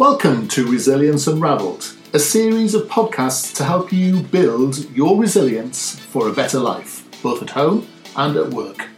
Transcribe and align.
Welcome 0.00 0.48
to 0.48 0.66
Resilience 0.66 1.26
Unraveled, 1.26 1.94
a 2.14 2.18
series 2.18 2.74
of 2.74 2.88
podcasts 2.88 3.54
to 3.56 3.64
help 3.64 3.92
you 3.92 4.20
build 4.20 4.90
your 4.96 5.20
resilience 5.20 5.94
for 5.94 6.26
a 6.26 6.32
better 6.32 6.58
life, 6.58 7.06
both 7.22 7.42
at 7.42 7.50
home 7.50 7.86
and 8.16 8.34
at 8.34 8.48
work. 8.48 8.88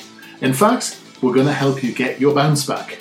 In 0.43 0.53
fact, 0.53 1.01
we're 1.21 1.35
going 1.35 1.49
to 1.49 1.53
help 1.53 1.83
you 1.83 1.93
get 1.93 2.21
your 2.21 2.33
bounce 2.33 2.65
back. 2.65 3.01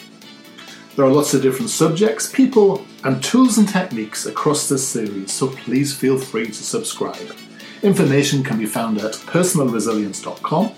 There 0.96 1.06
are 1.06 1.12
lots 1.12 1.36
of 1.36 1.44
different 1.44 1.70
subjects, 1.70 2.28
people, 2.28 2.84
and 3.04 3.24
tools 3.24 3.60
and 3.60 3.70
techniques 3.70 4.26
across 4.26 4.68
this 4.68 4.88
series, 4.88 5.32
so 5.32 5.50
please 5.50 5.96
feel 5.96 6.18
free 6.18 6.48
to 6.48 6.54
subscribe. 6.54 7.36
Information 7.84 8.44
can 8.44 8.58
be 8.58 8.66
found 8.66 8.98
at 8.98 9.14
personalresilience.com 9.14 10.72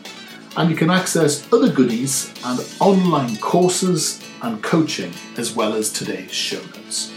and 0.58 0.70
you 0.70 0.76
can 0.76 0.90
access 0.90 1.48
other 1.54 1.72
goodies 1.72 2.34
and 2.44 2.60
online 2.82 3.38
courses 3.38 4.22
and 4.42 4.62
coaching 4.62 5.14
as 5.38 5.56
well 5.56 5.74
as 5.74 5.90
today's 5.90 6.34
show 6.34 6.62
notes. 6.76 7.13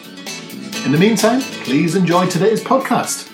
In 0.87 0.93
the 0.93 0.99
meantime, 0.99 1.41
please 1.65 1.97
enjoy 1.97 2.29
today's 2.29 2.63
podcast. 2.63 3.29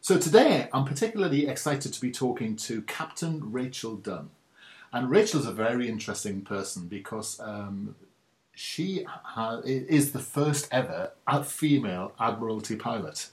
So, 0.00 0.18
today 0.18 0.68
I'm 0.72 0.84
particularly 0.84 1.46
excited 1.46 1.92
to 1.92 2.00
be 2.00 2.10
talking 2.10 2.56
to 2.56 2.82
Captain 2.82 3.52
Rachel 3.52 3.94
Dunn. 3.94 4.30
And 4.92 5.08
Rachel's 5.08 5.46
a 5.46 5.52
very 5.52 5.88
interesting 5.88 6.40
person 6.40 6.88
because 6.88 7.38
um, 7.38 7.94
she 8.52 9.04
ha- 9.04 9.60
is 9.64 10.10
the 10.10 10.18
first 10.18 10.66
ever 10.72 11.12
female 11.44 12.14
Admiralty 12.18 12.74
pilot. 12.74 13.28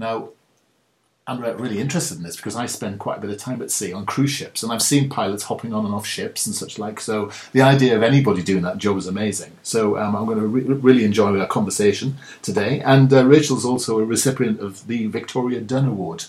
Now, 0.00 0.30
I'm 1.28 1.40
really 1.40 1.80
interested 1.80 2.18
in 2.18 2.22
this 2.22 2.36
because 2.36 2.54
I 2.54 2.66
spend 2.66 3.00
quite 3.00 3.18
a 3.18 3.20
bit 3.20 3.30
of 3.30 3.38
time 3.38 3.60
at 3.60 3.72
sea 3.72 3.92
on 3.92 4.06
cruise 4.06 4.30
ships, 4.30 4.62
and 4.62 4.70
I've 4.70 4.82
seen 4.82 5.08
pilots 5.08 5.42
hopping 5.42 5.74
on 5.74 5.84
and 5.84 5.92
off 5.92 6.06
ships 6.06 6.46
and 6.46 6.54
such 6.54 6.78
like. 6.78 7.00
So 7.00 7.32
the 7.50 7.62
idea 7.62 7.96
of 7.96 8.04
anybody 8.04 8.44
doing 8.44 8.62
that 8.62 8.78
job 8.78 8.96
is 8.96 9.08
amazing. 9.08 9.50
So 9.64 9.98
um, 9.98 10.14
I'm 10.14 10.24
going 10.26 10.38
to 10.38 10.46
re- 10.46 10.62
really 10.62 11.04
enjoy 11.04 11.36
our 11.36 11.48
conversation 11.48 12.18
today. 12.42 12.78
And 12.80 13.12
uh, 13.12 13.26
Rachel's 13.26 13.64
also 13.64 13.98
a 13.98 14.04
recipient 14.04 14.60
of 14.60 14.86
the 14.86 15.08
Victoria 15.08 15.60
Dunn 15.60 15.86
Award, 15.88 16.26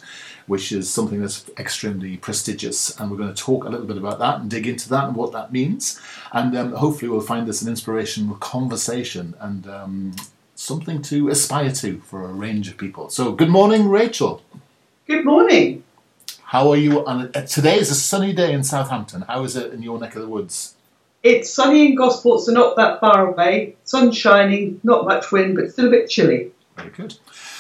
which 0.47 0.72
is 0.72 0.89
something 0.89 1.22
that's 1.22 1.47
extremely 1.59 2.17
prestigious. 2.17 3.00
And 3.00 3.11
we're 3.11 3.17
going 3.17 3.33
to 3.33 3.39
talk 3.39 3.66
a 3.66 3.69
little 3.69 3.85
bit 3.85 3.97
about 3.97 4.17
that 4.17 4.39
and 4.39 4.50
dig 4.50 4.66
into 4.66 4.89
that 4.89 5.05
and 5.05 5.16
what 5.16 5.31
that 5.33 5.53
means. 5.53 6.02
And 6.31 6.57
um, 6.57 6.72
hopefully 6.72 7.09
we'll 7.09 7.22
find 7.22 7.47
this 7.47 7.61
an 7.61 7.69
inspirational 7.69 8.35
conversation 8.38 9.35
and 9.41 9.67
um, 9.67 10.16
something 10.55 11.03
to 11.03 11.29
aspire 11.29 11.72
to 11.72 12.00
for 12.00 12.23
a 12.23 12.33
range 12.33 12.67
of 12.67 12.77
people. 12.77 13.11
So 13.11 13.31
good 13.33 13.50
morning, 13.50 13.89
Rachel. 13.89 14.41
Good 15.08 15.23
morning. 15.23 15.86
How 16.44 16.69
are 16.69 16.75
you? 16.75 17.05
On, 17.05 17.31
uh, 17.33 17.45
today 17.45 17.80
is 17.80 17.89
a 17.89 17.95
sunny 17.95 18.33
day 18.33 18.52
in 18.52 18.61
Southampton. 18.61 19.22
How 19.22 19.45
is 19.45 19.55
it 19.55 19.72
in 19.72 19.81
your 19.81 19.97
neck 19.97 20.17
of 20.17 20.22
the 20.22 20.27
woods? 20.27 20.75
It's 21.23 21.50
sunny 21.53 21.86
in 21.86 21.95
Gosport, 21.95 22.41
so 22.41 22.52
not 22.52 22.75
that 22.75 23.00
far 23.00 23.28
away. 23.28 23.78
Sun 23.85 24.11
shining, 24.11 24.81
not 24.83 25.05
much 25.05 25.31
wind, 25.31 25.55
but 25.55 25.72
still 25.72 25.88
a 25.88 25.91
bit 25.91 26.09
chilly. 26.09 26.52
Very 26.75 26.89
good. 26.89 27.16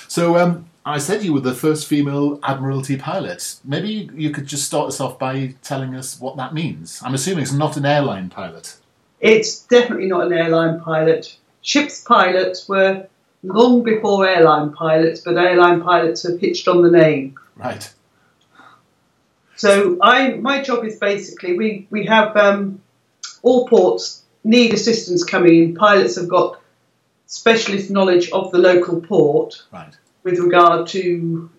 So, 0.09 0.37
um, 0.37 0.65
I 0.85 0.97
said 0.97 1.23
you 1.23 1.31
were 1.31 1.39
the 1.39 1.53
first 1.53 1.87
female 1.87 2.37
Admiralty 2.43 2.97
pilot. 2.97 3.55
Maybe 3.63 4.09
you 4.13 4.31
could 4.31 4.45
just 4.45 4.65
start 4.65 4.89
us 4.89 4.99
off 4.99 5.17
by 5.17 5.55
telling 5.61 5.95
us 5.95 6.19
what 6.19 6.35
that 6.35 6.53
means. 6.53 7.01
I'm 7.01 7.13
assuming 7.13 7.43
it's 7.43 7.53
not 7.53 7.77
an 7.77 7.85
airline 7.85 8.29
pilot. 8.29 8.75
It's 9.21 9.61
definitely 9.67 10.07
not 10.07 10.25
an 10.25 10.33
airline 10.33 10.81
pilot. 10.81 11.37
Ship's 11.61 12.01
pilots 12.01 12.67
were 12.67 13.07
long 13.43 13.83
before 13.83 14.27
airline 14.27 14.73
pilots, 14.73 15.21
but 15.21 15.37
airline 15.37 15.81
pilots 15.81 16.23
have 16.23 16.39
hitched 16.39 16.67
on 16.67 16.81
the 16.81 16.91
name. 16.91 17.37
Right. 17.55 17.91
So 19.55 19.97
I, 20.01 20.33
my 20.33 20.61
job 20.61 20.85
is 20.85 20.97
basically 20.97 21.57
we 21.57 21.87
we 21.89 22.05
have 22.05 22.37
um, 22.37 22.81
all 23.41 23.67
ports 23.67 24.23
need 24.43 24.73
assistance 24.73 25.23
coming 25.23 25.63
in. 25.63 25.75
Pilots 25.75 26.15
have 26.15 26.29
got 26.29 26.61
specialist 27.25 27.89
knowledge 27.89 28.29
of 28.31 28.51
the 28.51 28.57
local 28.57 29.01
port 29.01 29.63
right. 29.71 29.93
with 30.23 30.39
regard 30.39 30.87
to 30.87 31.49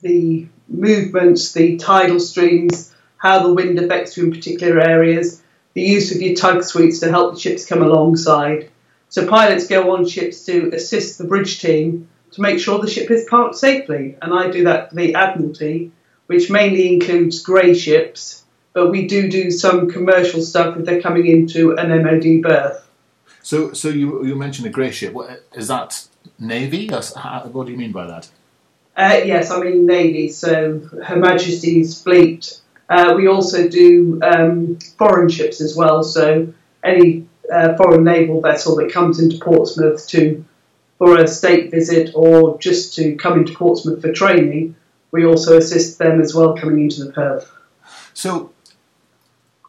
the 0.00 0.46
movements, 0.68 1.52
the 1.52 1.76
tidal 1.76 2.20
streams, 2.20 2.94
how 3.16 3.42
the 3.42 3.52
wind 3.52 3.78
affects 3.78 4.16
you 4.16 4.24
in 4.24 4.30
particular 4.30 4.80
areas, 4.80 5.42
the 5.74 5.82
use 5.82 6.14
of 6.14 6.22
your 6.22 6.34
tug 6.34 6.62
suites 6.62 7.00
to 7.00 7.10
help 7.10 7.34
the 7.34 7.40
ships 7.40 7.66
come 7.66 7.82
alongside. 7.82 8.70
So 9.14 9.28
pilots 9.28 9.68
go 9.68 9.94
on 9.94 10.08
ships 10.08 10.44
to 10.46 10.70
assist 10.74 11.18
the 11.18 11.24
bridge 11.24 11.60
team 11.60 12.08
to 12.32 12.40
make 12.40 12.58
sure 12.58 12.80
the 12.80 12.90
ship 12.90 13.12
is 13.12 13.24
parked 13.30 13.54
safely. 13.54 14.16
And 14.20 14.34
I 14.34 14.50
do 14.50 14.64
that 14.64 14.90
for 14.90 14.96
the 14.96 15.14
Admiralty, 15.14 15.92
which 16.26 16.50
mainly 16.50 16.92
includes 16.92 17.40
grey 17.40 17.74
ships, 17.74 18.42
but 18.72 18.90
we 18.90 19.06
do 19.06 19.30
do 19.30 19.52
some 19.52 19.88
commercial 19.88 20.42
stuff 20.42 20.76
if 20.76 20.84
they're 20.84 21.00
coming 21.00 21.28
into 21.28 21.76
an 21.76 21.90
MOD 22.02 22.42
berth. 22.42 22.90
So, 23.40 23.72
so 23.72 23.88
you, 23.88 24.26
you 24.26 24.34
mentioned 24.34 24.66
a 24.66 24.70
grey 24.70 24.90
ship. 24.90 25.12
What, 25.12 25.44
is 25.52 25.68
that 25.68 26.08
Navy? 26.40 26.88
What 26.88 27.66
do 27.66 27.70
you 27.70 27.78
mean 27.78 27.92
by 27.92 28.08
that? 28.08 28.28
Uh, 28.96 29.20
yes, 29.24 29.48
I 29.52 29.60
mean 29.60 29.86
Navy, 29.86 30.28
so 30.28 30.80
Her 31.04 31.14
Majesty's 31.14 32.02
fleet. 32.02 32.58
Uh, 32.88 33.14
we 33.16 33.28
also 33.28 33.68
do 33.68 34.18
um, 34.24 34.76
foreign 34.98 35.28
ships 35.28 35.60
as 35.60 35.76
well, 35.76 36.02
so 36.02 36.52
any 36.82 37.28
uh, 37.52 37.76
foreign 37.76 38.04
naval 38.04 38.40
vessel 38.40 38.76
that 38.76 38.92
comes 38.92 39.20
into 39.20 39.38
Portsmouth 39.38 40.06
to 40.08 40.44
for 40.98 41.18
a 41.18 41.26
state 41.26 41.70
visit 41.70 42.12
or 42.14 42.58
just 42.58 42.94
to 42.94 43.16
come 43.16 43.38
into 43.38 43.54
Portsmouth 43.54 44.00
for 44.00 44.12
training, 44.12 44.76
we 45.10 45.24
also 45.24 45.56
assist 45.56 45.98
them 45.98 46.20
as 46.20 46.34
well 46.34 46.56
coming 46.56 46.80
into 46.80 47.04
the 47.04 47.12
berth. 47.12 47.50
So, 48.14 48.52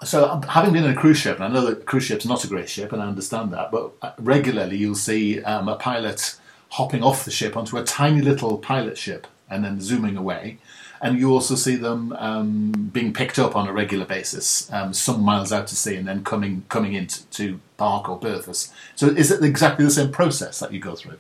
so 0.03 0.39
having 0.47 0.73
been 0.73 0.83
in 0.83 0.91
a 0.91 0.95
cruise 0.95 1.17
ship, 1.17 1.35
and 1.35 1.45
I 1.45 1.47
know 1.47 1.65
that 1.65 1.85
cruise 1.85 2.03
ship's 2.03 2.25
not 2.25 2.43
a 2.43 2.47
grey 2.47 2.67
ship, 2.67 2.93
and 2.93 3.01
I 3.01 3.07
understand 3.07 3.51
that, 3.53 3.71
but 3.71 3.91
uh, 4.01 4.11
regularly 4.19 4.77
you'll 4.77 4.95
see 4.95 5.41
um, 5.43 5.67
a 5.67 5.75
pilot 5.75 6.35
hopping 6.69 7.03
off 7.03 7.25
the 7.25 7.31
ship 7.31 7.57
onto 7.57 7.77
a 7.77 7.83
tiny 7.83 8.21
little 8.21 8.57
pilot 8.57 8.97
ship 8.97 9.27
and 9.49 9.63
then 9.63 9.79
zooming 9.79 10.17
away 10.17 10.57
and 11.05 11.19
you 11.19 11.31
also 11.31 11.53
see 11.53 11.75
them 11.75 12.13
um, 12.13 12.71
being 12.91 13.13
picked 13.13 13.38
up 13.38 13.55
on 13.55 13.67
a 13.67 13.71
regular 13.71 14.05
basis, 14.05 14.73
um, 14.73 14.91
some 14.91 15.21
miles 15.21 15.53
out 15.53 15.67
to 15.67 15.75
sea, 15.75 15.97
and 15.97 16.07
then 16.07 16.23
coming 16.23 16.66
coming 16.67 16.93
into 16.93 17.23
to 17.27 17.59
park 17.77 18.09
or 18.09 18.17
berth 18.17 18.49
us. 18.49 18.73
So 18.95 19.09
is 19.09 19.29
it 19.29 19.43
exactly 19.43 19.85
the 19.85 19.91
same 19.91 20.11
process 20.11 20.59
that 20.61 20.73
you 20.73 20.79
go 20.79 20.95
through? 20.95 21.17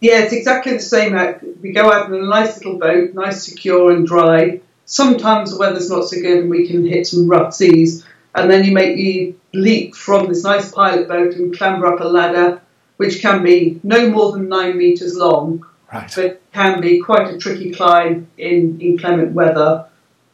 Yeah, 0.00 0.18
it's 0.18 0.34
exactly 0.34 0.74
the 0.74 0.80
same. 0.80 1.14
We 1.62 1.72
go 1.72 1.90
out 1.90 2.08
in 2.08 2.14
a 2.14 2.26
nice 2.26 2.58
little 2.58 2.78
boat, 2.78 3.14
nice, 3.14 3.46
secure, 3.46 3.90
and 3.90 4.06
dry. 4.06 4.60
Sometimes 4.84 5.52
the 5.52 5.58
weather's 5.58 5.88
not 5.88 6.04
so 6.04 6.20
good, 6.20 6.40
and 6.40 6.50
we 6.50 6.68
can 6.68 6.86
hit 6.86 7.06
some 7.06 7.26
rough 7.26 7.54
seas. 7.54 8.04
And 8.34 8.50
then 8.50 8.64
you 8.64 8.72
make 8.72 8.96
the 8.96 9.34
leap 9.54 9.94
from 9.94 10.28
this 10.28 10.44
nice 10.44 10.70
pilot 10.70 11.08
boat 11.08 11.36
and 11.36 11.56
clamber 11.56 11.86
up 11.86 12.00
a 12.00 12.04
ladder, 12.04 12.60
which 12.98 13.22
can 13.22 13.42
be 13.42 13.80
no 13.82 14.10
more 14.10 14.32
than 14.32 14.50
nine 14.50 14.76
meters 14.76 15.16
long 15.16 15.64
Right. 15.92 16.12
But 16.14 16.40
can 16.52 16.80
be 16.80 17.00
quite 17.00 17.34
a 17.34 17.38
tricky 17.38 17.72
climb 17.72 18.28
in 18.38 18.80
inclement 18.80 19.32
weather. 19.32 19.86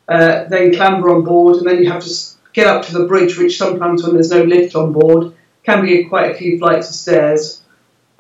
Uh, 0.09 0.45
then 0.45 0.75
clamber 0.75 1.11
on 1.11 1.25
board, 1.25 1.57
and 1.57 1.67
then 1.67 1.83
you 1.83 1.91
have 1.91 2.03
to 2.03 2.15
get 2.53 2.67
up 2.67 2.85
to 2.87 2.93
the 2.93 3.07
bridge, 3.07 3.37
which 3.37 3.59
sometimes, 3.59 4.03
when 4.03 4.15
there's 4.15 4.31
no 4.31 4.43
lift 4.43 4.75
on 4.75 4.93
board, 4.93 5.35
can 5.65 5.85
be 5.85 6.05
quite 6.05 6.31
a 6.31 6.35
few 6.35 6.59
flights 6.59 6.89
of 6.89 6.95
stairs. 6.95 7.63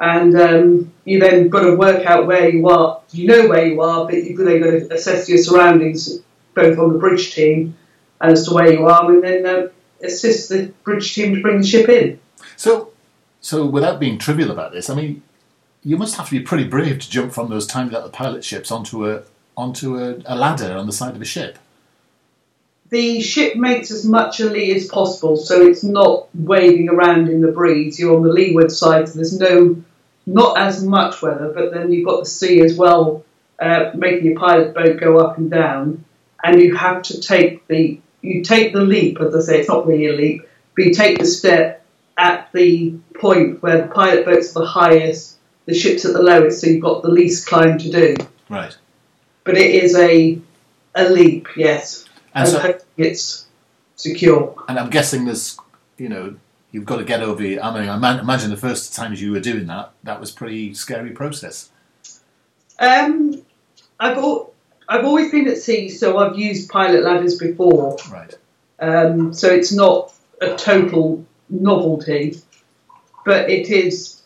And 0.00 0.38
um, 0.38 0.92
you 1.04 1.18
then 1.18 1.48
got 1.48 1.62
to 1.62 1.76
work 1.76 2.04
out 2.04 2.26
where 2.26 2.48
you 2.48 2.68
are. 2.68 3.00
You 3.10 3.26
know 3.26 3.48
where 3.48 3.66
you 3.66 3.80
are, 3.80 4.04
but 4.04 4.14
you've 4.14 4.38
then 4.38 4.60
got 4.60 4.70
to 4.70 4.94
assess 4.94 5.28
your 5.28 5.38
surroundings, 5.38 6.20
both 6.54 6.78
on 6.78 6.92
the 6.92 6.98
bridge 6.98 7.34
team 7.34 7.76
and 8.20 8.32
as 8.32 8.46
to 8.46 8.54
where 8.54 8.72
you 8.72 8.86
are, 8.86 9.10
and 9.10 9.22
then 9.22 9.46
uh, 9.46 9.68
assist 10.02 10.48
the 10.50 10.72
bridge 10.84 11.14
team 11.14 11.34
to 11.34 11.40
bring 11.40 11.60
the 11.60 11.66
ship 11.66 11.88
in. 11.88 12.20
So, 12.56 12.92
so 13.40 13.64
without 13.64 14.00
being 14.00 14.18
trivial 14.18 14.50
about 14.50 14.72
this, 14.72 14.90
I 14.90 14.94
mean, 14.94 15.22
you 15.82 15.96
must 15.96 16.16
have 16.16 16.28
to 16.28 16.38
be 16.38 16.40
pretty 16.40 16.64
brave 16.64 16.98
to 17.00 17.10
jump 17.10 17.32
from 17.32 17.48
those 17.48 17.66
tiny 17.66 17.90
little 17.90 18.10
pilot 18.10 18.44
ships 18.44 18.70
onto 18.70 19.08
a 19.08 19.22
onto 19.56 19.96
a, 19.96 20.16
a 20.26 20.36
ladder 20.36 20.76
on 20.76 20.86
the 20.86 20.92
side 20.92 21.16
of 21.16 21.22
a 21.22 21.24
ship. 21.24 21.58
The 22.90 23.20
ship 23.20 23.56
makes 23.56 23.90
as 23.90 24.06
much 24.06 24.40
a 24.40 24.46
lee 24.46 24.74
as 24.74 24.86
possible, 24.86 25.36
so 25.36 25.66
it's 25.66 25.84
not 25.84 26.28
waving 26.34 26.88
around 26.88 27.28
in 27.28 27.40
the 27.40 27.52
breeze. 27.52 27.98
You're 27.98 28.16
on 28.16 28.22
the 28.22 28.32
leeward 28.32 28.70
side, 28.70 29.08
so 29.08 29.16
there's 29.16 29.38
no 29.38 29.82
not 30.26 30.58
as 30.58 30.84
much 30.84 31.20
weather, 31.22 31.52
but 31.54 31.72
then 31.72 31.92
you've 31.92 32.06
got 32.06 32.20
the 32.20 32.30
sea 32.30 32.60
as 32.60 32.76
well, 32.76 33.24
uh, 33.58 33.90
making 33.94 34.26
your 34.26 34.38
pilot 34.38 34.74
boat 34.74 35.00
go 35.00 35.18
up 35.18 35.38
and 35.38 35.50
down, 35.50 36.04
and 36.42 36.60
you 36.60 36.76
have 36.76 37.02
to 37.02 37.20
take 37.20 37.66
the 37.66 38.00
you 38.22 38.42
take 38.42 38.72
the 38.72 38.80
leap, 38.80 39.20
as 39.20 39.34
I 39.34 39.40
say, 39.40 39.60
it's 39.60 39.68
not 39.68 39.86
really 39.86 40.06
a 40.06 40.12
leap, 40.12 40.48
but 40.74 40.84
you 40.86 40.92
take 40.92 41.18
the 41.18 41.26
step 41.26 41.84
at 42.16 42.50
the 42.52 42.94
point 43.14 43.62
where 43.62 43.82
the 43.82 43.88
pilot 43.88 44.24
boat's 44.24 44.52
the 44.52 44.64
highest 44.64 45.37
the 45.68 45.74
ship's 45.74 46.06
at 46.06 46.14
the 46.14 46.22
lowest, 46.22 46.62
so 46.62 46.66
you've 46.66 46.82
got 46.82 47.02
the 47.02 47.10
least 47.10 47.46
climb 47.46 47.76
to 47.76 47.90
do. 47.90 48.16
Right. 48.48 48.74
But 49.44 49.58
it 49.58 49.74
is 49.74 49.94
a 49.94 50.40
a 50.94 51.08
leap, 51.10 51.46
yes. 51.56 52.06
And, 52.34 52.48
and 52.48 52.48
so, 52.48 52.78
it's 52.96 53.46
secure. 53.94 54.54
And 54.66 54.78
I'm 54.78 54.88
guessing 54.88 55.26
there's, 55.26 55.58
you 55.98 56.08
know, 56.08 56.36
you've 56.72 56.86
got 56.86 56.96
to 56.96 57.04
get 57.04 57.22
over. 57.22 57.42
I 57.42 57.46
mean, 57.78 57.88
I 57.88 58.18
imagine 58.18 58.50
the 58.50 58.56
first 58.56 58.94
times 58.94 59.20
you 59.20 59.30
were 59.30 59.40
doing 59.40 59.66
that, 59.66 59.92
that 60.04 60.18
was 60.18 60.30
pretty 60.30 60.72
scary 60.72 61.10
process. 61.10 61.70
Um, 62.78 63.42
I've 64.00 64.16
al- 64.16 64.54
I've 64.88 65.04
always 65.04 65.30
been 65.30 65.48
at 65.48 65.58
sea, 65.58 65.90
so 65.90 66.16
I've 66.16 66.38
used 66.38 66.70
pilot 66.70 67.04
ladders 67.04 67.36
before. 67.36 67.98
Right. 68.10 68.34
Um, 68.80 69.34
so 69.34 69.48
it's 69.50 69.72
not 69.72 70.14
a 70.40 70.56
total 70.56 71.26
novelty, 71.50 72.40
but 73.26 73.50
it 73.50 73.68
is 73.68 74.17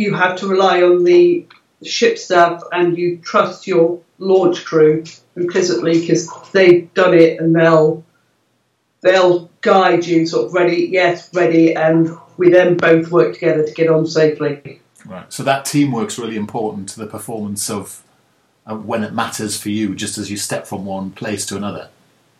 you 0.00 0.14
have 0.14 0.34
to 0.34 0.46
rely 0.46 0.82
on 0.82 1.04
the 1.04 1.46
ship 1.84 2.16
staff 2.16 2.62
and 2.72 2.96
you 2.96 3.18
trust 3.18 3.66
your 3.66 4.00
launch 4.18 4.64
crew 4.64 5.04
implicitly 5.36 6.00
because 6.00 6.26
they've 6.52 6.92
done 6.94 7.12
it 7.12 7.38
and 7.38 7.54
they'll 7.54 8.02
they'll 9.02 9.50
guide 9.60 10.06
you 10.06 10.26
sort 10.26 10.46
of 10.46 10.54
ready, 10.54 10.88
yes, 10.90 11.32
ready, 11.34 11.74
and 11.74 12.16
we 12.38 12.48
then 12.50 12.78
both 12.78 13.10
work 13.10 13.34
together 13.34 13.66
to 13.66 13.74
get 13.74 13.90
on 13.90 14.06
safely. 14.06 14.80
Right. 15.04 15.30
So 15.30 15.42
that 15.42 15.66
teamwork's 15.66 16.18
really 16.18 16.36
important 16.36 16.88
to 16.90 16.98
the 16.98 17.06
performance 17.06 17.68
of 17.68 18.02
uh, 18.66 18.76
when 18.76 19.04
it 19.04 19.12
matters 19.12 19.60
for 19.60 19.68
you, 19.68 19.94
just 19.94 20.16
as 20.16 20.30
you 20.30 20.38
step 20.38 20.66
from 20.66 20.86
one 20.86 21.10
place 21.10 21.44
to 21.46 21.58
another. 21.58 21.90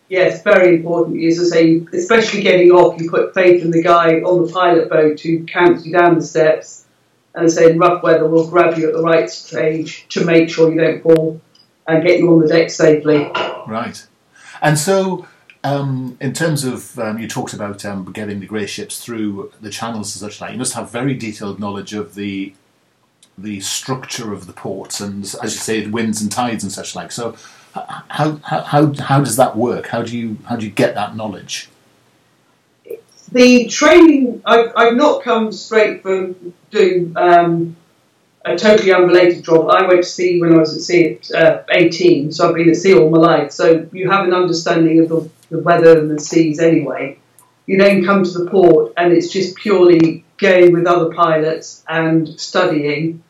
Yes, 0.08 0.42
very 0.42 0.76
important. 0.76 1.22
As 1.22 1.38
I 1.38 1.56
say, 1.56 1.86
especially 1.92 2.40
getting 2.40 2.70
off, 2.70 2.98
you 2.98 3.10
put 3.10 3.34
faith 3.34 3.62
in 3.62 3.70
the 3.70 3.82
guy 3.82 4.22
on 4.22 4.46
the 4.46 4.50
pilot 4.50 4.88
boat 4.88 5.20
who 5.20 5.44
counts 5.44 5.84
you 5.84 5.92
down 5.92 6.14
the 6.14 6.24
steps 6.24 6.79
and 7.34 7.50
say 7.50 7.70
in 7.70 7.78
rough 7.78 8.02
weather 8.02 8.26
we'll 8.26 8.48
grab 8.48 8.76
you 8.76 8.88
at 8.88 8.94
the 8.94 9.02
right 9.02 9.30
stage 9.30 10.06
to 10.08 10.24
make 10.24 10.50
sure 10.50 10.72
you 10.72 10.80
don't 10.80 11.02
fall 11.02 11.40
and 11.86 12.04
get 12.04 12.18
you 12.18 12.30
on 12.32 12.40
the 12.40 12.48
deck 12.48 12.70
safely. 12.70 13.30
Right. 13.66 14.06
And 14.62 14.78
so, 14.78 15.26
um, 15.64 16.16
in 16.20 16.32
terms 16.32 16.64
of, 16.64 16.98
um, 16.98 17.18
you 17.18 17.28
talked 17.28 17.52
about 17.52 17.84
um, 17.84 18.10
getting 18.12 18.40
the 18.40 18.46
grey 18.46 18.66
ships 18.66 19.02
through 19.02 19.52
the 19.60 19.70
channels 19.70 20.14
and 20.14 20.30
such 20.30 20.40
like, 20.40 20.52
you 20.52 20.58
must 20.58 20.74
have 20.74 20.90
very 20.90 21.14
detailed 21.14 21.58
knowledge 21.60 21.92
of 21.92 22.14
the 22.14 22.54
the 23.38 23.60
structure 23.60 24.34
of 24.34 24.46
the 24.46 24.52
ports 24.52 25.00
and, 25.00 25.24
as 25.42 25.54
you 25.54 25.60
say, 25.60 25.86
winds 25.86 26.20
and 26.20 26.30
tides 26.30 26.62
and 26.62 26.70
such 26.70 26.94
like. 26.94 27.10
So, 27.10 27.36
how, 27.72 28.40
how, 28.42 28.60
how, 28.62 28.92
how 28.92 29.20
does 29.20 29.36
that 29.36 29.56
work? 29.56 29.86
How 29.86 30.02
do 30.02 30.16
you 30.16 30.36
how 30.46 30.56
do 30.56 30.66
you 30.66 30.72
get 30.72 30.94
that 30.94 31.16
knowledge? 31.16 31.70
The 33.32 33.66
training, 33.66 34.42
I've, 34.44 34.72
I've 34.76 34.96
not 34.96 35.22
come 35.22 35.52
straight 35.52 36.02
from 36.02 36.52
doing 36.70 37.12
um, 37.16 37.76
a 38.44 38.56
totally 38.56 38.92
unrelated 38.92 39.44
job. 39.44 39.70
I 39.70 39.86
went 39.86 40.02
to 40.02 40.08
sea 40.08 40.40
when 40.40 40.54
I 40.54 40.58
was 40.58 40.74
at 40.74 40.82
sea 40.82 41.14
at 41.14 41.30
uh, 41.30 41.62
18, 41.70 42.32
so 42.32 42.48
I've 42.48 42.54
been 42.56 42.70
at 42.70 42.76
sea 42.76 42.94
all 42.94 43.08
my 43.10 43.18
life. 43.18 43.52
So 43.52 43.88
you 43.92 44.10
have 44.10 44.26
an 44.26 44.34
understanding 44.34 45.00
of 45.00 45.08
the, 45.08 45.30
the 45.50 45.58
weather 45.62 45.98
and 45.98 46.10
the 46.10 46.18
seas 46.18 46.58
anyway. 46.58 47.18
You 47.66 47.78
then 47.78 48.04
come 48.04 48.24
to 48.24 48.30
the 48.30 48.50
port, 48.50 48.94
and 48.96 49.12
it's 49.12 49.28
just 49.30 49.56
purely 49.56 50.24
going 50.38 50.72
with 50.72 50.86
other 50.86 51.14
pilots 51.14 51.84
and 51.88 52.28
studying 52.40 53.22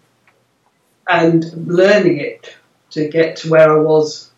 and 1.08 1.44
learning 1.67 2.19
it 2.20 2.56
to 2.91 3.08
get 3.08 3.37
to 3.37 3.50
where 3.50 3.70
I 3.70 3.81
was. 3.81 4.31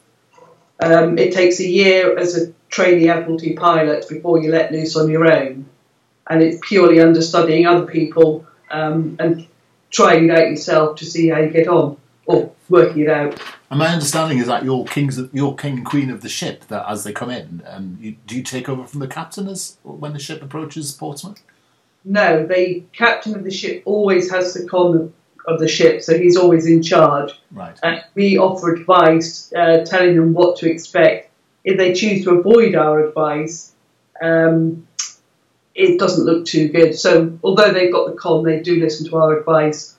Um, 0.80 1.18
it 1.18 1.32
takes 1.32 1.60
a 1.60 1.68
year 1.68 2.18
as 2.18 2.36
a 2.36 2.52
trainee 2.72 3.08
Admiralty 3.08 3.52
pilot 3.52 4.08
before 4.08 4.42
you 4.42 4.50
let 4.50 4.72
loose 4.72 4.96
on 4.96 5.08
your 5.08 5.30
own, 5.30 5.66
and 6.28 6.42
it's 6.42 6.58
purely 6.66 7.00
understudying 7.00 7.66
other 7.66 7.86
people 7.86 8.44
um, 8.70 9.16
and 9.20 9.46
trying 9.90 10.24
it 10.24 10.30
out 10.30 10.48
yourself 10.48 10.96
to 10.96 11.04
see 11.04 11.28
how 11.28 11.38
you 11.38 11.50
get 11.50 11.68
on 11.68 11.96
or 12.26 12.50
working 12.68 13.02
it 13.02 13.10
out. 13.10 13.38
And 13.70 13.78
my 13.78 13.88
understanding 13.88 14.38
is 14.38 14.46
that 14.46 14.64
you're 14.64 14.84
kings, 14.86 15.20
you're 15.32 15.54
king 15.54 15.78
and 15.78 15.86
queen 15.86 16.10
of 16.10 16.22
the 16.22 16.28
ship. 16.28 16.66
That 16.68 16.84
as 16.88 17.04
they 17.04 17.12
come 17.12 17.30
in, 17.30 17.62
and 17.66 17.98
you, 18.00 18.16
do 18.26 18.36
you 18.36 18.42
take 18.42 18.68
over 18.68 18.84
from 18.86 19.00
the 19.00 19.08
captain 19.08 19.48
as 19.48 19.76
when 19.82 20.14
the 20.14 20.18
ship 20.18 20.42
approaches 20.42 20.92
Portsmouth? 20.92 21.42
No, 22.04 22.46
the 22.46 22.82
captain 22.92 23.34
of 23.36 23.44
the 23.44 23.50
ship 23.50 23.82
always 23.84 24.30
has 24.30 24.54
the 24.54 24.66
con 24.66 25.12
of 25.46 25.58
the 25.58 25.68
ship, 25.68 26.02
so 26.02 26.16
he's 26.16 26.36
always 26.36 26.66
in 26.66 26.82
charge. 26.82 27.32
Right. 27.50 27.78
And 27.82 28.02
we 28.14 28.38
offer 28.38 28.74
advice, 28.74 29.52
uh, 29.52 29.84
telling 29.84 30.16
them 30.16 30.32
what 30.32 30.56
to 30.58 30.70
expect. 30.70 31.31
If 31.64 31.78
they 31.78 31.92
choose 31.92 32.24
to 32.24 32.38
avoid 32.38 32.74
our 32.74 33.06
advice, 33.06 33.72
um, 34.20 34.86
it 35.74 35.98
doesn't 35.98 36.24
look 36.24 36.44
too 36.44 36.68
good. 36.68 36.98
So, 36.98 37.38
although 37.42 37.72
they've 37.72 37.92
got 37.92 38.10
the 38.10 38.16
con, 38.16 38.44
they 38.44 38.60
do 38.60 38.80
listen 38.80 39.08
to 39.08 39.16
our 39.16 39.38
advice 39.38 39.96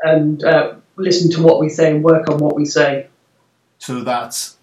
and 0.00 0.42
uh, 0.42 0.74
listen 0.96 1.30
to 1.32 1.42
what 1.42 1.60
we 1.60 1.68
say 1.68 1.90
and 1.90 2.02
work 2.02 2.28
on 2.28 2.38
what 2.38 2.56
we 2.56 2.64
say. 2.64 3.08
So 3.78 4.00
that's 4.00 4.56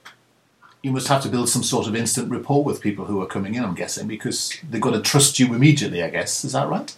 you 0.82 0.92
must 0.92 1.08
have 1.08 1.22
to 1.22 1.30
build 1.30 1.48
some 1.48 1.64
sort 1.64 1.88
of 1.88 1.96
instant 1.96 2.32
rapport 2.32 2.64
with 2.64 2.82
people 2.82 3.06
who 3.06 3.22
are 3.22 3.28
coming 3.28 3.54
in. 3.54 3.64
I'm 3.64 3.76
guessing 3.76 4.08
because 4.08 4.58
they've 4.68 4.82
got 4.82 4.94
to 4.94 5.02
trust 5.02 5.40
you 5.40 5.54
immediately. 5.54 6.02
I 6.02 6.10
guess 6.10 6.44
is 6.44 6.54
that 6.54 6.68
right? 6.68 6.96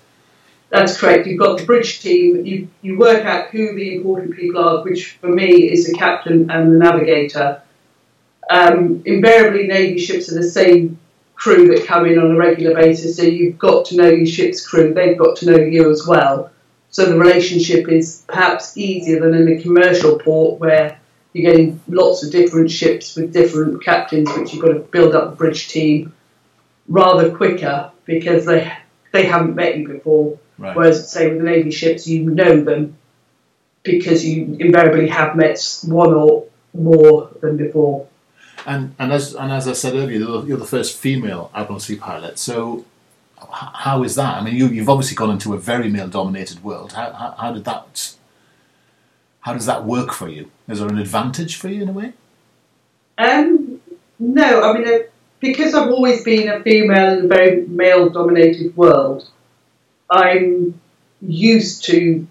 That's 0.70 0.98
correct. 1.00 1.28
You've 1.28 1.40
got 1.40 1.60
the 1.60 1.66
bridge 1.66 2.02
team. 2.02 2.46
You 2.46 2.68
you 2.82 2.98
work 2.98 3.26
out 3.26 3.50
who 3.50 3.76
the 3.76 3.96
important 3.96 4.36
people 4.36 4.62
are, 4.64 4.84
which 4.84 5.18
for 5.22 5.28
me 5.28 5.72
is 5.72 5.86
the 5.86 5.94
captain 5.94 6.50
and 6.50 6.74
the 6.74 6.78
navigator. 6.78 7.62
Um, 8.50 9.04
invariably, 9.06 9.68
navy 9.68 10.00
ships 10.00 10.31
are 10.31 10.36
the 10.36 10.44
same 10.44 11.00
crew 11.36 11.75
that 11.75 11.86
come 11.86 12.06
in 12.06 12.18
on 12.18 12.31
a 12.31 12.38
regular 12.38 12.75
basis, 12.75 13.18
so 13.18 13.24
you've 13.24 13.57
got 13.57 13.86
to 13.86 13.95
know 13.95 14.10
your 14.10 14.25
ship's 14.25 14.66
crew. 14.66 14.94
They've 14.94 15.18
got 15.18 15.38
to 15.38 15.51
know 15.51 15.57
you 15.57 15.90
as 15.90 16.06
well. 16.07 16.51
So 16.90 17.06
the 17.06 17.18
relationship 17.18 17.90
is 17.90 18.24
perhaps 18.28 18.78
easier 18.78 19.19
than 19.19 19.34
in 19.34 19.57
a 19.57 19.62
commercial 19.62 20.19
port 20.19 20.60
where 20.60 21.00
you're 21.34 21.51
getting 21.51 21.81
lots 21.88 22.24
of 22.24 22.31
different 22.31 22.69
ships 22.69 23.16
with 23.16 23.34
different 23.34 23.84
captains, 23.84 24.30
which 24.38 24.54
you've 24.54 24.62
got 24.62 24.74
to 24.74 24.80
build 24.80 25.16
up 25.16 25.34
a 25.34 25.36
bridge 25.36 25.69
team 25.69 26.13
rather 26.88 27.36
quicker 27.36 27.92
because 28.06 28.45
they 28.45 28.72
they 29.12 29.25
haven't 29.25 29.56
met 29.56 29.78
you 29.78 29.88
before. 29.88 30.40
Right. 30.57 30.75
Whereas, 30.75 31.12
say 31.12 31.30
with 31.30 31.40
the 31.40 31.44
navy 31.44 31.72
ships, 31.72 32.07
you 32.07 32.30
know 32.30 32.62
them 32.62 32.98
because 33.81 34.25
you 34.25 34.56
invariably 34.60 35.07
have 35.10 35.36
met 35.36 35.60
one 35.86 36.13
or 36.13 36.45
more 36.74 37.30
than 37.42 37.57
before. 37.57 38.07
And 38.65 38.95
and 38.98 39.12
as 39.12 39.36
and 39.36 39.51
as 39.51 39.68
I 39.68 39.74
said 39.74 39.94
earlier, 39.95 40.19
you're, 40.45 40.57
the 40.57 40.65
first 40.65 40.98
female 40.98 41.51
Admiralty 41.54 41.95
pilot. 41.98 42.39
So 42.39 42.86
how 43.51 44.04
is 44.04 44.15
that? 44.15 44.38
I 44.38 44.44
mean, 44.44 44.56
you, 44.56 44.68
you've 44.68 44.89
obviously 44.89 45.15
gone 45.15 45.31
into 45.31 45.54
a 45.54 45.57
very 45.57 45.89
male-dominated 45.89 46.63
world. 46.63 46.94
How, 46.94 47.12
how, 47.12 47.31
how 47.38 47.54
did 47.54 47.65
that? 47.65 48.15
How 49.42 49.54
does 49.54 49.65
that 49.65 49.86
work 49.86 50.13
for 50.13 50.30
you? 50.30 50.50
Is 50.69 50.80
there 50.80 50.88
an 50.88 50.98
advantage 50.98 51.57
for 51.57 51.68
you 51.68 51.81
in 51.81 51.89
a 51.89 51.92
way? 51.92 52.13
Um, 53.18 53.81
no, 54.18 54.63
I 54.63 54.74
mean, 54.74 54.88
uh, 54.88 55.00
because 55.42 55.75
I've 55.75 55.89
always 55.89 56.24
been 56.24 56.48
a 56.48 56.62
female 56.63 57.19
in 57.19 57.25
a 57.25 57.27
very 57.27 57.68
male 57.68 58.09
dominated 58.09 58.75
world, 58.77 59.30
I'm 60.09 60.80
used 61.21 61.83
to 61.86 62.25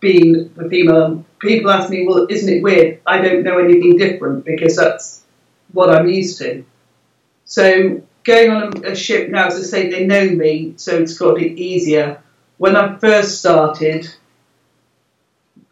being 0.00 0.52
the 0.56 0.68
female. 0.68 1.24
People 1.38 1.70
ask 1.70 1.88
me, 1.90 2.06
well, 2.06 2.26
isn't 2.28 2.52
it 2.52 2.62
weird? 2.62 3.00
I 3.06 3.20
don't 3.20 3.44
know 3.44 3.58
anything 3.58 3.96
different 3.96 4.44
because 4.44 4.76
that's 4.76 5.22
what 5.72 5.90
I'm 5.90 6.08
used 6.08 6.38
to. 6.38 6.64
So 7.44 8.02
going 8.24 8.50
on 8.50 8.84
a, 8.84 8.94
ship 8.94 9.30
now, 9.30 9.46
as 9.46 9.56
I 9.56 9.62
say, 9.62 9.90
they 9.90 10.06
know 10.06 10.28
me, 10.28 10.74
so 10.76 10.96
it's 10.98 11.16
got 11.16 11.40
it 11.40 11.58
easier. 11.58 12.22
When 12.58 12.76
I 12.76 12.98
first 12.98 13.38
started, 13.38 14.08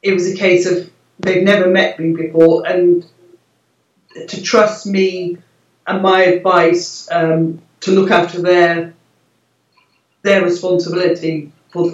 it 0.02 0.12
was 0.12 0.30
a 0.32 0.36
case 0.36 0.66
of 0.66 0.90
they've 1.18 1.42
never 1.42 1.68
met 1.68 1.98
me 1.98 2.12
before, 2.12 2.66
and 2.66 3.04
to 4.28 4.42
trust 4.42 4.86
me 4.86 5.38
and 5.86 6.02
my 6.02 6.22
advice 6.22 7.08
um, 7.10 7.60
to 7.80 7.90
look 7.90 8.10
after 8.10 8.40
their 8.40 8.94
their 10.22 10.42
responsibility 10.42 11.52
for 11.70 11.90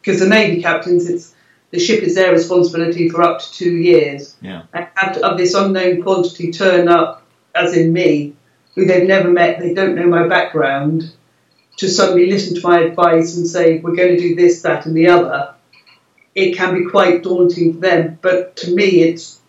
because 0.00 0.20
the 0.20 0.28
navy 0.28 0.62
captains 0.62 1.10
it's 1.10 1.34
the 1.70 1.78
ship 1.78 2.02
is 2.02 2.14
their 2.14 2.32
responsibility 2.32 3.08
for 3.08 3.22
up 3.22 3.40
to 3.40 3.52
two 3.52 3.76
years 3.76 4.36
Yeah. 4.40 4.62
and 4.72 4.86
have 4.94 5.14
to 5.16 5.26
have 5.26 5.36
this 5.36 5.52
unknown 5.54 6.02
quantity 6.02 6.52
turn 6.52 6.88
up 6.88 7.25
as 7.56 7.76
in 7.76 7.92
me 7.92 8.34
who 8.74 8.84
they've 8.84 9.08
never 9.08 9.30
met 9.30 9.58
they 9.58 9.74
don't 9.74 9.94
know 9.96 10.06
my 10.06 10.26
background 10.26 11.12
to 11.76 11.88
suddenly 11.88 12.30
listen 12.30 12.54
to 12.54 12.66
my 12.66 12.80
advice 12.80 13.36
and 13.36 13.46
say 13.46 13.78
we're 13.78 13.96
going 13.96 14.16
to 14.16 14.20
do 14.20 14.34
this 14.34 14.62
that 14.62 14.86
and 14.86 14.96
the 14.96 15.08
other 15.08 15.54
it 16.34 16.54
can 16.56 16.74
be 16.74 16.88
quite 16.90 17.22
daunting 17.22 17.74
for 17.74 17.80
them 17.80 18.18
but 18.22 18.56
to 18.56 18.74
me 18.74 19.02
it's 19.02 19.40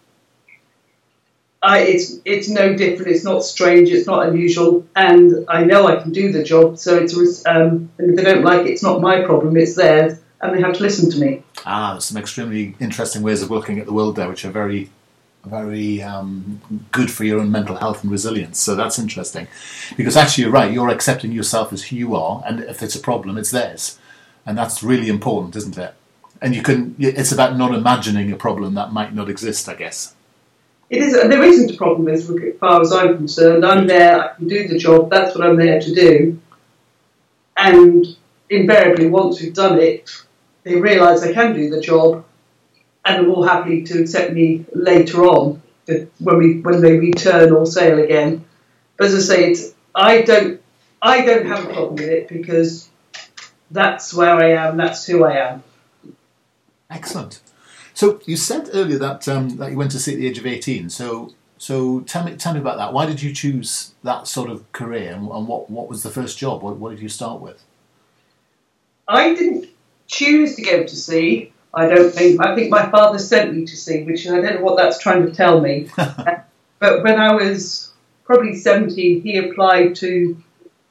I, 1.61 1.79
it's 1.79 2.19
it's 2.23 2.49
no 2.49 2.75
different. 2.75 3.11
It's 3.11 3.23
not 3.23 3.43
strange. 3.43 3.89
It's 3.89 4.05
not 4.05 4.27
unusual, 4.27 4.85
and 4.95 5.45
I 5.49 5.63
know 5.63 5.87
I 5.87 5.95
can 6.01 6.11
do 6.11 6.31
the 6.31 6.43
job. 6.43 6.77
So 6.77 6.97
it's 6.97 7.45
um, 7.45 7.89
and 7.97 8.11
if 8.11 8.15
they 8.15 8.23
don't 8.23 8.43
like 8.43 8.61
it, 8.67 8.69
it's 8.69 8.83
not 8.83 9.01
my 9.01 9.21
problem. 9.21 9.57
It's 9.57 9.75
theirs, 9.75 10.19
and 10.39 10.55
they 10.55 10.61
have 10.61 10.75
to 10.75 10.81
listen 10.81 11.09
to 11.11 11.19
me. 11.19 11.43
Ah, 11.65 11.97
some 11.97 12.17
extremely 12.17 12.75
interesting 12.79 13.23
ways 13.23 13.41
of 13.41 13.49
looking 13.49 13.79
at 13.79 13.85
the 13.85 13.93
world 13.93 14.15
there, 14.15 14.29
which 14.29 14.45
are 14.45 14.51
very, 14.51 14.89
very 15.47 16.01
um, 16.01 16.61
good 16.91 17.09
for 17.09 17.23
your 17.23 17.39
own 17.39 17.51
mental 17.51 17.77
health 17.77 18.03
and 18.03 18.11
resilience. 18.11 18.59
So 18.59 18.75
that's 18.75 18.99
interesting, 18.99 19.47
because 19.95 20.15
actually 20.15 20.45
you're 20.45 20.53
right. 20.53 20.71
You're 20.71 20.89
accepting 20.89 21.31
yourself 21.31 21.73
as 21.73 21.85
who 21.85 21.95
you 21.95 22.15
are, 22.15 22.43
and 22.45 22.59
if 22.59 22.83
it's 22.83 22.95
a 22.95 22.99
problem, 22.99 23.37
it's 23.37 23.51
theirs, 23.51 23.97
and 24.45 24.57
that's 24.57 24.83
really 24.83 25.09
important, 25.09 25.55
isn't 25.55 25.77
it? 25.77 25.93
And 26.41 26.55
you 26.55 26.61
can. 26.61 26.95
It's 26.99 27.31
about 27.31 27.57
not 27.57 27.73
imagining 27.73 28.31
a 28.31 28.35
problem 28.35 28.75
that 28.75 28.93
might 28.93 29.13
not 29.13 29.29
exist. 29.29 29.67
I 29.67 29.75
guess. 29.75 30.13
It 30.89 31.01
is. 31.01 31.13
There 31.13 31.43
isn't 31.43 31.71
a 31.71 31.77
problem 31.77 32.07
as 32.07 32.31
far 32.59 32.81
as 32.81 32.93
I'm 32.93 33.17
concerned. 33.17 33.65
I'm 33.65 33.87
there. 33.87 34.23
I 34.23 34.35
can 34.35 34.47
do 34.47 34.67
the 34.67 34.77
job. 34.77 35.09
That's 35.09 35.35
what 35.35 35.45
I'm 35.45 35.57
there 35.57 35.81
to 35.81 35.93
do. 35.93 36.39
And 37.57 38.05
invariably, 38.49 39.07
once 39.09 39.41
we've 39.41 39.53
done 39.53 39.79
it, 39.79 40.11
they 40.63 40.75
realise 40.75 41.21
they 41.21 41.33
can 41.33 41.53
do 41.53 41.69
the 41.69 41.81
job, 41.81 42.23
and 43.07 43.25
are 43.25 43.27
more 43.27 43.47
happy 43.47 43.83
to 43.83 44.01
accept 44.01 44.33
me 44.33 44.65
later 44.73 45.23
on 45.25 45.61
when 46.19 46.37
we 46.37 46.59
when 46.59 46.81
they 46.81 46.97
return 46.97 47.51
or 47.51 47.65
sail 47.65 47.99
again. 47.99 48.43
But 48.97 49.07
as 49.07 49.15
I 49.15 49.35
say, 49.35 49.51
it's 49.51 49.73
I 49.95 50.21
don't 50.21 50.61
I 51.01 51.25
don't 51.25 51.45
have 51.45 51.63
a 51.65 51.73
problem 51.73 51.95
with 51.95 52.09
it 52.09 52.27
because 52.27 52.89
that's 53.71 54.13
where 54.13 54.35
I 54.35 54.51
am. 54.51 54.77
That's 54.77 55.05
who 55.05 55.23
I 55.23 55.51
am. 55.51 55.63
Excellent. 56.89 57.41
So 57.93 58.21
you 58.25 58.37
said 58.37 58.69
earlier 58.73 58.99
that 58.99 59.27
um, 59.27 59.57
that 59.57 59.71
you 59.71 59.77
went 59.77 59.91
to 59.91 59.99
sea 59.99 60.13
at 60.13 60.19
the 60.19 60.27
age 60.27 60.37
of 60.37 60.45
eighteen. 60.45 60.89
So 60.89 61.33
so 61.57 62.01
tell 62.01 62.25
me 62.25 62.35
tell 62.35 62.53
me 62.53 62.59
about 62.59 62.77
that. 62.77 62.93
Why 62.93 63.05
did 63.05 63.21
you 63.21 63.33
choose 63.33 63.93
that 64.03 64.27
sort 64.27 64.49
of 64.49 64.69
career, 64.73 65.13
and, 65.13 65.29
and 65.29 65.47
what 65.47 65.69
what 65.69 65.87
was 65.87 66.03
the 66.03 66.09
first 66.09 66.37
job? 66.37 66.61
What, 66.61 66.77
what 66.77 66.89
did 66.91 66.99
you 66.99 67.09
start 67.09 67.39
with? 67.39 67.63
I 69.07 69.33
didn't 69.33 69.69
choose 70.07 70.55
to 70.57 70.61
go 70.61 70.83
to 70.83 70.95
sea. 70.95 71.53
I 71.77 71.87
don't 71.87 72.11
think. 72.11 72.43
I 72.43 72.55
think 72.55 72.71
my 72.71 72.89
father 72.89 73.19
sent 73.19 73.53
me 73.55 73.63
to 73.63 73.77
sea, 73.77 74.03
which 74.03 74.27
I 74.27 74.41
don't 74.41 74.55
know 74.55 74.61
what 74.61 74.77
that's 74.77 74.97
trying 74.97 75.27
to 75.27 75.31
tell 75.31 75.61
me. 75.61 75.87
but 75.95 77.03
when 77.03 77.19
I 77.19 77.35
was 77.35 77.93
probably 78.25 78.55
17, 78.55 79.21
he 79.21 79.37
applied 79.37 79.95
to 79.97 80.35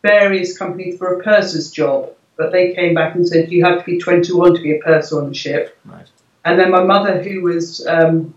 various 0.03 0.57
companies 0.57 0.97
for 0.97 1.19
a 1.19 1.25
purser's 1.25 1.73
job. 1.73 2.13
But 2.37 2.53
they 2.53 2.73
came 2.73 2.95
back 2.95 3.17
and 3.17 3.27
said 3.27 3.51
you 3.51 3.65
have 3.65 3.81
to 3.81 3.85
be 3.85 3.99
21 3.99 4.55
to 4.55 4.63
be 4.63 4.77
a 4.77 4.79
purser 4.79 5.21
on 5.21 5.29
the 5.29 5.35
ship. 5.35 5.77
Right. 5.85 6.07
And 6.45 6.57
then 6.57 6.71
my 6.71 6.85
mother, 6.85 7.21
who 7.21 7.43
was 7.43 7.85
um, 7.89 8.33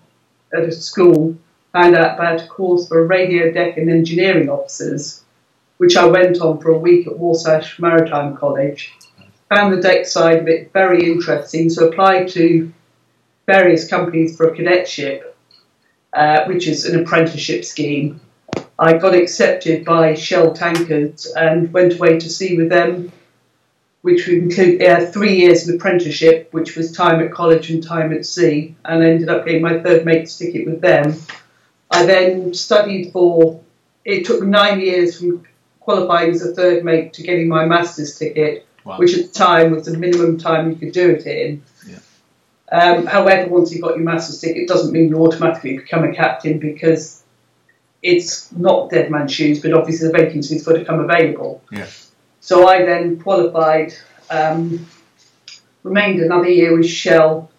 at 0.52 0.64
a 0.64 0.72
school, 0.72 1.38
found 1.72 1.96
out 1.96 2.16
about 2.16 2.42
a 2.42 2.48
course 2.48 2.88
for 2.88 3.06
radio 3.06 3.52
deck 3.52 3.78
and 3.78 3.92
engineering 3.92 4.50
officers, 4.50 5.24
which 5.78 5.96
I 5.96 6.06
went 6.06 6.42
on 6.42 6.60
for 6.60 6.72
a 6.72 6.80
week 6.80 7.06
at 7.06 7.20
Warsash 7.20 7.78
Maritime 7.78 8.36
College. 8.36 8.92
Found 9.50 9.74
the 9.74 9.82
deck 9.82 10.06
side 10.06 10.40
of 10.40 10.48
it 10.48 10.72
very 10.74 11.12
interesting, 11.12 11.72
so 11.72 11.88
applied 11.88 12.28
to 12.30 12.72
various 13.48 13.88
companies 13.88 14.38
for 14.38 14.48
a 14.48 14.56
cadetship, 14.56 15.36
uh, 16.14 16.46
which 16.46 16.68
is 16.68 16.86
an 16.86 17.02
apprenticeship 17.02 17.66
scheme. 17.66 18.22
I 18.78 18.98
got 18.98 19.16
accepted 19.16 19.86
by 19.86 20.14
Shell 20.14 20.54
Tankers 20.54 21.26
and 21.36 21.74
went 21.74 21.96
away 21.96 22.20
to 22.20 22.30
sea 22.30 22.58
with 22.58 22.70
them, 22.70 23.12
which 24.04 24.28
would 24.28 24.38
include 24.38 24.84
uh, 24.84 25.08
three 25.08 25.36
years 25.36 25.68
of 25.68 25.76
apprenticeship, 25.76 26.50
which 26.52 26.76
was 26.76 26.92
time 26.92 27.20
at 27.20 27.34
college 27.34 27.72
and 27.72 27.84
time 27.84 28.14
at 28.14 28.28
sea, 28.28 28.76
and 28.86 29.04
ended 29.04 29.30
up 29.30 29.46
getting 29.46 29.64
my 29.64 29.80
third 29.82 30.06
mate's 30.06 30.38
ticket 30.38 30.68
with 30.68 30.80
them. 30.80 31.16
I 31.90 32.06
then 32.06 32.54
studied 32.54 33.12
for, 33.12 33.60
it 34.06 34.26
took 34.26 34.44
nine 34.44 34.80
years 34.80 35.20
from 35.20 35.44
qualifying 35.80 36.30
as 36.30 36.44
a 36.46 36.54
third 36.54 36.86
mate 36.86 37.14
to 37.14 37.24
getting 37.24 37.48
my 37.48 37.66
master's 37.66 38.18
ticket, 38.18 38.68
Wow. 38.84 38.98
which 38.98 39.18
at 39.18 39.28
the 39.28 39.34
time 39.34 39.72
was 39.72 39.86
the 39.86 39.98
minimum 39.98 40.38
time 40.38 40.70
you 40.70 40.76
could 40.76 40.94
do 40.94 41.12
it 41.12 41.26
in. 41.26 41.64
Yeah. 41.86 42.00
Um, 42.72 43.06
however, 43.06 43.50
once 43.50 43.72
you've 43.72 43.82
got 43.82 43.96
your 43.96 44.06
master's 44.06 44.40
ticket, 44.40 44.64
it 44.64 44.68
doesn't 44.68 44.92
mean 44.92 45.10
you 45.10 45.18
automatically 45.18 45.78
become 45.78 46.04
a 46.04 46.14
captain 46.14 46.60
because 46.60 47.24
it's 48.02 48.52
not 48.52 48.90
dead 48.90 49.12
man's 49.12 49.34
shoes, 49.34 49.62
but 49.62 49.74
obviously 49.74 50.08
the 50.08 50.14
vacancy's 50.14 50.66
got 50.66 50.74
to 50.74 50.86
come 50.86 51.00
available. 51.00 51.62
Yeah. 51.72 51.88
So 52.40 52.68
I 52.68 52.86
then 52.86 53.20
qualified, 53.20 53.94
um, 54.30 54.86
remained 55.84 56.22
another 56.22 56.50
year 56.50 56.76
with 56.78 56.88
Shell, 56.88 57.52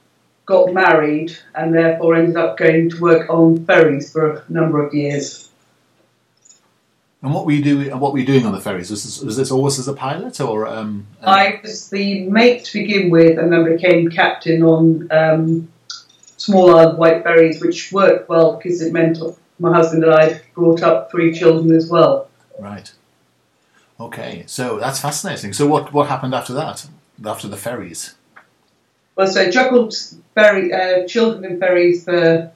got 0.47 0.73
married, 0.73 1.37
and 1.55 1.75
therefore 1.75 2.17
ended 2.17 2.37
up 2.37 2.57
going 2.57 2.91
to 2.91 3.00
work 3.00 3.29
on 3.29 3.65
ferries 3.67 4.11
for 4.12 4.31
a 4.31 4.45
number 4.49 4.85
of 4.85 4.95
years. 4.95 5.50
And 7.23 7.35
what 7.35 7.45
were 7.45 7.53
you 7.53 7.62
doing? 7.62 7.99
What 7.99 8.12
were 8.12 8.19
you 8.19 8.27
doing 8.27 8.47
on 8.47 8.53
the 8.53 8.61
ferries? 8.61 8.91
Was 8.91 9.05
this, 9.05 9.21
was 9.21 9.37
this 9.37 9.50
always 9.50 9.79
as 9.79 9.89
a 9.89 9.93
pilot, 9.93 10.41
or 10.41 10.67
um, 10.67 11.07
I 11.23 11.61
was 11.62 11.91
the 11.91 12.23
mate 12.29 12.65
to 12.67 12.81
begin 12.81 13.11
with, 13.11 13.39
and 13.39 13.53
then 13.53 13.65
became 13.65 14.09
captain 14.09 14.62
on 14.62 15.07
um, 15.11 15.69
small 16.39 16.77
Isle 16.77 16.91
of 16.91 16.99
Wight 16.99 17.23
ferries, 17.23 17.61
which 17.61 17.93
worked 17.93 18.29
well 18.29 18.57
because 18.57 18.81
it 18.81 18.93
meant 18.93 19.19
my 19.59 19.75
husband 19.75 20.03
and 20.05 20.15
I 20.15 20.41
brought 20.55 20.83
up 20.83 21.11
three 21.11 21.33
children 21.33 21.77
as 21.77 21.91
well. 21.91 22.29
right? 22.59 22.91
Okay, 24.00 24.45
so 24.47 24.79
that's 24.79 24.99
fascinating. 24.99 25.53
So 25.53 25.67
what 25.67 25.93
what 25.93 26.09
happened 26.09 26.35
after 26.35 26.55
that? 26.55 26.89
After 27.23 27.49
the 27.49 27.59
ferries? 27.59 28.15
Well, 29.15 29.27
so 29.27 29.43
I 29.43 29.50
juggled 29.50 29.95
ferry, 30.35 30.73
uh, 30.73 31.07
children 31.07 31.45
and 31.45 31.61
ferries 31.61 32.05
for 32.05 32.17
a 32.17 32.53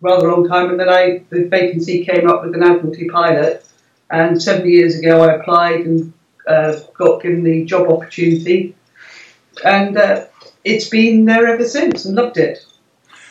rather 0.00 0.30
long 0.30 0.48
time, 0.48 0.70
and 0.70 0.80
then 0.80 0.88
I 0.88 1.22
the 1.28 1.44
vacancy 1.44 2.02
came 2.06 2.30
up 2.30 2.42
with 2.42 2.54
an 2.54 2.62
Admiralty 2.62 3.08
pilot, 3.10 3.66
and 4.10 4.40
seven 4.40 4.68
years 4.68 4.98
ago 4.98 5.22
I 5.22 5.34
applied 5.34 5.80
and 5.86 6.12
uh, 6.46 6.78
got 6.94 7.22
given 7.22 7.42
the 7.42 7.64
job 7.64 7.88
opportunity, 7.90 8.74
and 9.64 9.96
uh, 9.96 10.26
it's 10.64 10.88
been 10.88 11.24
there 11.24 11.46
ever 11.46 11.64
since, 11.64 12.04
and 12.04 12.14
loved 12.14 12.38
it. 12.38 12.64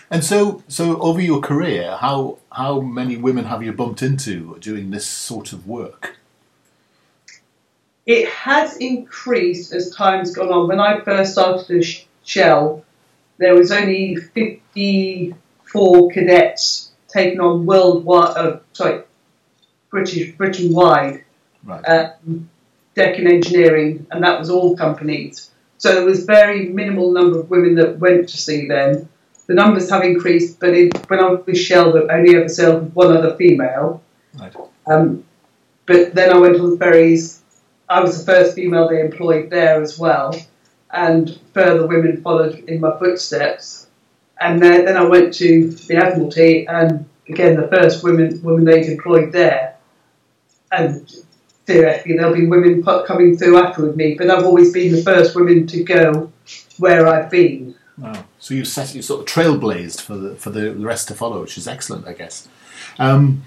And 0.10 0.24
so, 0.24 0.64
so 0.68 1.00
over 1.00 1.22
your 1.22 1.42
career, 1.42 1.98
how 2.00 2.38
how 2.52 2.82
many 2.82 3.18
women 3.18 3.46
have 3.46 3.64
you 3.64 3.74
bumped 3.74 4.04
into 4.04 4.58
doing 4.60 4.92
this 4.92 5.08
sort 5.08 5.54
of 5.54 5.68
work? 5.68 6.18
It 8.06 8.28
has 8.28 8.78
increased 8.78 9.74
as 9.74 9.90
time's 9.96 10.36
gone 10.36 10.50
on. 10.50 10.68
When 10.68 10.80
I 10.80 11.00
first 11.00 11.32
started 11.32 11.80
at 11.80 11.86
Shell, 12.24 12.84
there 13.38 13.56
was 13.56 13.72
only 13.72 14.16
54 14.16 16.12
cadets 16.12 16.92
taken 17.08 17.40
on 17.40 17.66
worldwide, 17.66 18.38
uh, 18.38 18.60
sorry, 18.74 19.04
British, 19.94 20.32
Britain 20.36 20.74
wide, 20.74 21.24
Right. 21.64 22.12
deck 22.96 23.18
and 23.20 23.28
engineering, 23.28 24.06
and 24.12 24.24
that 24.24 24.38
was 24.40 24.50
all 24.50 24.76
companies. 24.76 25.52
So 25.78 25.94
there 25.94 26.04
was 26.06 26.26
very 26.26 26.70
minimal 26.70 27.12
number 27.12 27.40
of 27.40 27.50
women 27.50 27.76
that 27.76 28.00
went 28.00 28.28
to 28.30 28.38
sea 28.38 28.68
then. 28.68 29.08
The 29.48 29.54
numbers 29.54 29.90
have 29.92 30.04
increased, 30.04 30.60
but 30.60 30.74
in, 30.74 30.90
when 31.08 31.20
I 31.20 31.28
was 31.30 31.46
with 31.46 31.58
Shell, 31.58 31.96
I 32.10 32.16
only 32.18 32.36
ever 32.36 32.50
sailed 32.50 32.84
with 32.84 32.94
one 32.94 33.16
other 33.16 33.36
female. 33.36 34.02
right. 34.40 34.54
Um, 34.88 35.24
but 35.86 36.14
then 36.16 36.32
I 36.34 36.38
went 36.38 36.60
on 36.60 36.72
the 36.72 36.78
ferries. 36.78 37.42
I 37.88 38.00
was 38.02 38.18
the 38.18 38.26
first 38.32 38.56
female 38.56 38.90
they 38.90 39.00
employed 39.00 39.50
there 39.50 39.82
as 39.82 40.00
well, 40.00 40.36
and 40.92 41.40
further 41.54 41.86
women 41.88 42.22
followed 42.22 42.56
in 42.68 42.80
my 42.82 42.98
footsteps. 42.98 43.88
And 44.42 44.62
then, 44.62 44.86
then 44.86 44.98
I 44.98 45.04
went 45.04 45.34
to 45.36 45.70
the 45.72 45.96
Admiralty, 45.98 46.66
and 46.68 47.06
again 47.30 47.56
the 47.60 47.68
first 47.68 48.04
women 48.04 48.42
women 48.44 48.66
they'd 48.66 48.86
employed 48.88 49.32
there. 49.32 49.73
And 50.74 51.10
theoretically 51.66 52.18
there'll 52.18 52.34
be 52.34 52.48
women 52.48 52.84
coming 52.84 53.38
through 53.38 53.58
after 53.58 53.86
with 53.86 53.96
me, 53.96 54.16
but 54.16 54.30
I've 54.30 54.44
always 54.44 54.74
been 54.74 54.92
the 54.92 55.02
first 55.02 55.36
woman 55.36 55.68
to 55.68 55.84
go 55.84 56.32
where 56.78 57.08
I've 57.08 57.30
been. 57.30 57.76
Wow. 57.98 58.26
So 58.40 58.54
you 58.54 58.66
set 58.66 58.96
you 58.96 59.02
sort 59.02 59.22
of 59.22 59.28
trailblazed 59.28 60.02
for 60.02 60.16
the 60.16 60.36
for 60.36 60.50
the, 60.50 60.74
rest 60.74 61.08
to 61.10 61.14
follow, 61.14 61.42
which 61.42 61.58
is 61.58 61.68
excellent, 61.68 62.08
I 62.08 62.14
guess. 62.14 62.48
Um, 62.98 63.44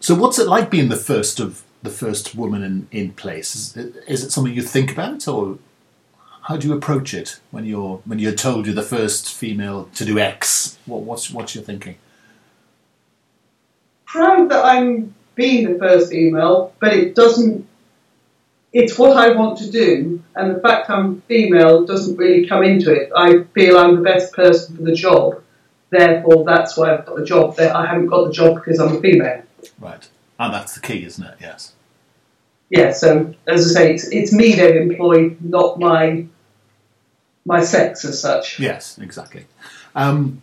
so 0.00 0.14
what's 0.16 0.38
it 0.38 0.48
like 0.48 0.68
being 0.68 0.88
the 0.88 0.96
first 0.96 1.38
of 1.38 1.62
the 1.82 1.90
first 1.90 2.34
woman 2.34 2.62
in, 2.62 2.88
in 2.90 3.12
place? 3.12 3.54
Is 3.54 3.76
it, 3.76 4.04
is 4.08 4.24
it 4.24 4.32
something 4.32 4.52
you 4.52 4.62
think 4.62 4.90
about, 4.90 5.28
or 5.28 5.58
how 6.42 6.56
do 6.56 6.66
you 6.66 6.74
approach 6.74 7.14
it 7.14 7.38
when 7.52 7.64
you're 7.64 8.02
when 8.04 8.18
you're 8.18 8.32
told 8.32 8.66
you're 8.66 8.74
the 8.74 8.82
first 8.82 9.32
female 9.32 9.88
to 9.94 10.04
do 10.04 10.18
X? 10.18 10.76
What, 10.86 11.02
what's 11.02 11.30
what's 11.30 11.54
your 11.54 11.62
thinking? 11.62 11.96
proud 14.12 14.50
that 14.50 14.64
I'm 14.64 15.14
being 15.34 15.72
the 15.72 15.78
first 15.78 16.10
female, 16.10 16.72
but 16.80 16.92
it 16.92 17.14
doesn't. 17.14 17.68
It's 18.72 18.98
what 18.98 19.16
I 19.16 19.32
want 19.32 19.58
to 19.58 19.70
do, 19.70 20.22
and 20.34 20.56
the 20.56 20.60
fact 20.60 20.88
I'm 20.88 21.20
female 21.22 21.84
doesn't 21.84 22.16
really 22.16 22.46
come 22.46 22.62
into 22.62 22.90
it. 22.92 23.10
I 23.14 23.42
feel 23.54 23.78
I'm 23.78 23.96
the 23.96 24.02
best 24.02 24.32
person 24.32 24.76
for 24.76 24.82
the 24.82 24.94
job, 24.94 25.42
therefore 25.90 26.44
that's 26.44 26.76
why 26.76 26.94
I've 26.94 27.04
got 27.04 27.16
the 27.16 27.24
job. 27.24 27.58
I 27.58 27.86
haven't 27.86 28.06
got 28.06 28.26
the 28.26 28.32
job 28.32 28.56
because 28.56 28.80
I'm 28.80 28.96
a 28.96 29.00
female. 29.00 29.42
Right. 29.78 30.08
And 30.38 30.54
that's 30.54 30.74
the 30.74 30.80
key, 30.80 31.04
isn't 31.04 31.22
it? 31.22 31.36
Yes. 31.40 31.74
Yeah, 32.70 32.92
so 32.92 33.34
as 33.46 33.76
I 33.76 33.80
say, 33.80 33.94
it's, 33.94 34.08
it's 34.08 34.32
me 34.32 34.54
they've 34.54 34.76
employed, 34.76 35.36
not 35.42 35.78
my 35.78 36.26
my 37.44 37.62
sex 37.62 38.04
as 38.04 38.20
such. 38.20 38.58
Yes, 38.58 38.98
exactly. 38.98 39.44
Um, 39.94 40.42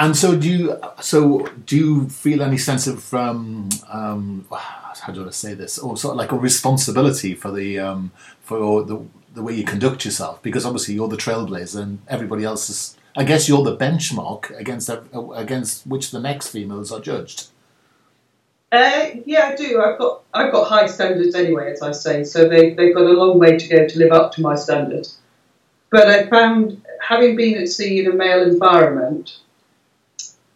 and 0.00 0.16
so, 0.16 0.34
do 0.34 0.48
you? 0.48 0.80
So, 1.02 1.46
do 1.66 1.76
you 1.76 2.08
feel 2.08 2.42
any 2.42 2.56
sense 2.56 2.86
of 2.86 3.12
um, 3.12 3.68
um, 3.86 4.46
how 4.50 5.12
do 5.12 5.26
I 5.26 5.30
say 5.30 5.52
this, 5.52 5.78
or 5.78 5.94
sort 5.94 6.12
of 6.12 6.18
like 6.18 6.32
a 6.32 6.38
responsibility 6.38 7.34
for 7.34 7.50
the 7.52 7.78
um, 7.78 8.10
for 8.40 8.82
the 8.82 9.04
the 9.34 9.42
way 9.42 9.52
you 9.52 9.62
conduct 9.62 10.06
yourself? 10.06 10.42
Because 10.42 10.64
obviously, 10.64 10.94
you're 10.94 11.08
the 11.08 11.18
trailblazer, 11.18 11.82
and 11.82 11.98
everybody 12.08 12.44
else 12.44 12.70
is. 12.70 12.96
I 13.14 13.24
guess 13.24 13.46
you're 13.46 13.62
the 13.62 13.76
benchmark 13.76 14.58
against 14.58 14.88
against 15.34 15.86
which 15.86 16.12
the 16.12 16.20
next 16.20 16.48
females 16.48 16.90
are 16.90 17.00
judged. 17.00 17.48
Uh, 18.72 19.10
yeah, 19.26 19.48
I 19.48 19.56
do. 19.56 19.82
I've 19.82 19.98
got 19.98 20.22
I've 20.32 20.50
got 20.50 20.66
high 20.66 20.86
standards 20.86 21.34
anyway, 21.34 21.72
as 21.72 21.82
I 21.82 21.92
say. 21.92 22.24
So 22.24 22.48
they 22.48 22.72
they've 22.72 22.94
got 22.94 23.04
a 23.04 23.12
long 23.12 23.38
way 23.38 23.58
to 23.58 23.68
go 23.68 23.86
to 23.86 23.98
live 23.98 24.12
up 24.12 24.32
to 24.32 24.40
my 24.40 24.54
standards. 24.54 25.18
But 25.90 26.08
I 26.08 26.26
found, 26.28 26.80
having 27.02 27.36
been 27.36 27.60
at 27.60 27.68
sea 27.68 28.00
in 28.00 28.10
a 28.10 28.14
male 28.14 28.42
environment, 28.42 29.40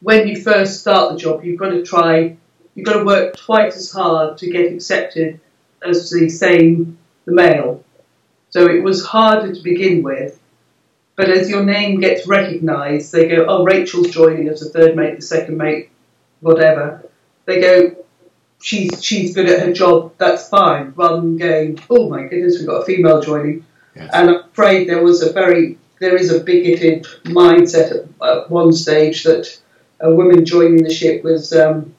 when 0.05 0.29
you 0.29 0.41
first 0.41 0.81
start 0.81 1.13
the 1.13 1.19
job, 1.19 1.43
you've 1.43 1.59
got 1.59 1.71
to 1.71 1.83
try, 1.83 2.37
you've 2.75 2.87
got 2.87 2.99
to 2.99 3.05
work 3.05 3.37
twice 3.37 3.75
as 3.77 3.91
hard 3.91 4.37
to 4.39 4.51
get 4.51 4.71
accepted 4.71 5.41
as 5.83 6.11
the 6.11 6.29
same 6.29 6.99
the 7.25 7.33
male. 7.33 7.83
So 8.51 8.67
it 8.67 8.83
was 8.83 9.05
harder 9.05 9.55
to 9.55 9.63
begin 9.63 10.03
with. 10.03 10.39
But 11.17 11.31
as 11.31 11.49
your 11.49 11.65
name 11.65 12.01
gets 12.01 12.27
recognised, 12.27 13.13
they 13.13 13.29
go, 13.29 13.47
"Oh, 13.49 13.65
Rachel's 13.65 14.11
joining 14.11 14.49
as 14.49 14.63
a 14.63 14.69
third 14.69 14.95
mate, 14.95 15.17
the 15.17 15.23
second 15.23 15.57
mate, 15.57 15.89
whatever." 16.41 17.09
They 17.47 17.61
go, 17.61 17.97
she's 18.61 19.03
she's 19.03 19.35
good 19.35 19.49
at 19.49 19.61
her 19.61 19.73
job, 19.73 20.13
that's 20.19 20.49
fine, 20.49 20.93
rather 20.97 21.21
than 21.21 21.37
going, 21.37 21.79
oh 21.89 22.09
my 22.09 22.23
goodness, 22.25 22.59
we've 22.59 22.67
got 22.67 22.83
a 22.83 22.85
female 22.85 23.21
joining. 23.23 23.65
Yes. 23.95 24.11
And 24.13 24.31
I'm 24.31 24.45
afraid 24.51 24.89
there 24.89 25.03
was 25.03 25.23
a 25.23 25.33
very 25.33 25.79
there 26.01 26.17
is 26.17 26.33
a 26.33 26.41
bigoted 26.41 27.05
mindset 27.25 27.91
at, 27.93 28.29
at 28.29 28.51
one 28.51 28.73
stage 28.73 29.23
that 29.25 29.59
a 30.01 30.15
woman 30.15 30.45
joining 30.45 30.83
the 30.83 30.93
ship 30.93 31.25
was 31.25 31.53
um, 31.53 31.95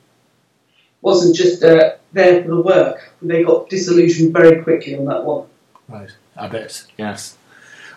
wasn't 1.02 1.36
just 1.36 1.64
uh, 1.64 1.96
there 2.14 2.44
for 2.44 2.50
the 2.50 2.62
work. 2.62 3.14
They 3.22 3.44
got 3.44 3.70
disillusioned 3.70 4.34
very 4.34 4.62
quickly 4.64 4.98
on 4.98 5.06
that 5.06 5.24
one. 5.24 5.48
Right, 5.88 6.12
I 6.36 6.48
bet. 6.48 6.86
Yes. 6.98 7.38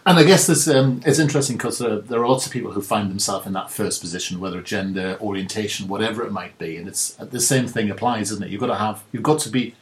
And 0.06 0.18
I 0.18 0.24
guess 0.24 0.46
this, 0.46 0.66
um, 0.68 1.02
it's 1.04 1.18
interesting 1.18 1.56
because 1.56 1.78
there, 1.78 1.98
there, 1.98 2.22
are 2.22 2.28
lots 2.28 2.46
of 2.46 2.52
people 2.52 2.72
who 2.72 2.80
find 2.80 3.10
themselves 3.10 3.46
in 3.46 3.52
that 3.52 3.70
first 3.70 4.00
position, 4.00 4.40
whether 4.40 4.62
gender, 4.62 5.18
orientation, 5.20 5.86
whatever 5.86 6.24
it 6.24 6.32
might 6.32 6.56
be, 6.56 6.78
and 6.78 6.88
it's 6.88 7.10
the 7.14 7.40
same 7.40 7.66
thing 7.66 7.90
applies, 7.90 8.32
isn't 8.32 8.44
it? 8.44 8.50
You've 8.50 8.60
got 8.60 8.68
to 8.68 8.76
have, 8.76 9.04
you've 9.12 9.22
got 9.22 9.38
to 9.40 9.50
be, 9.50 9.74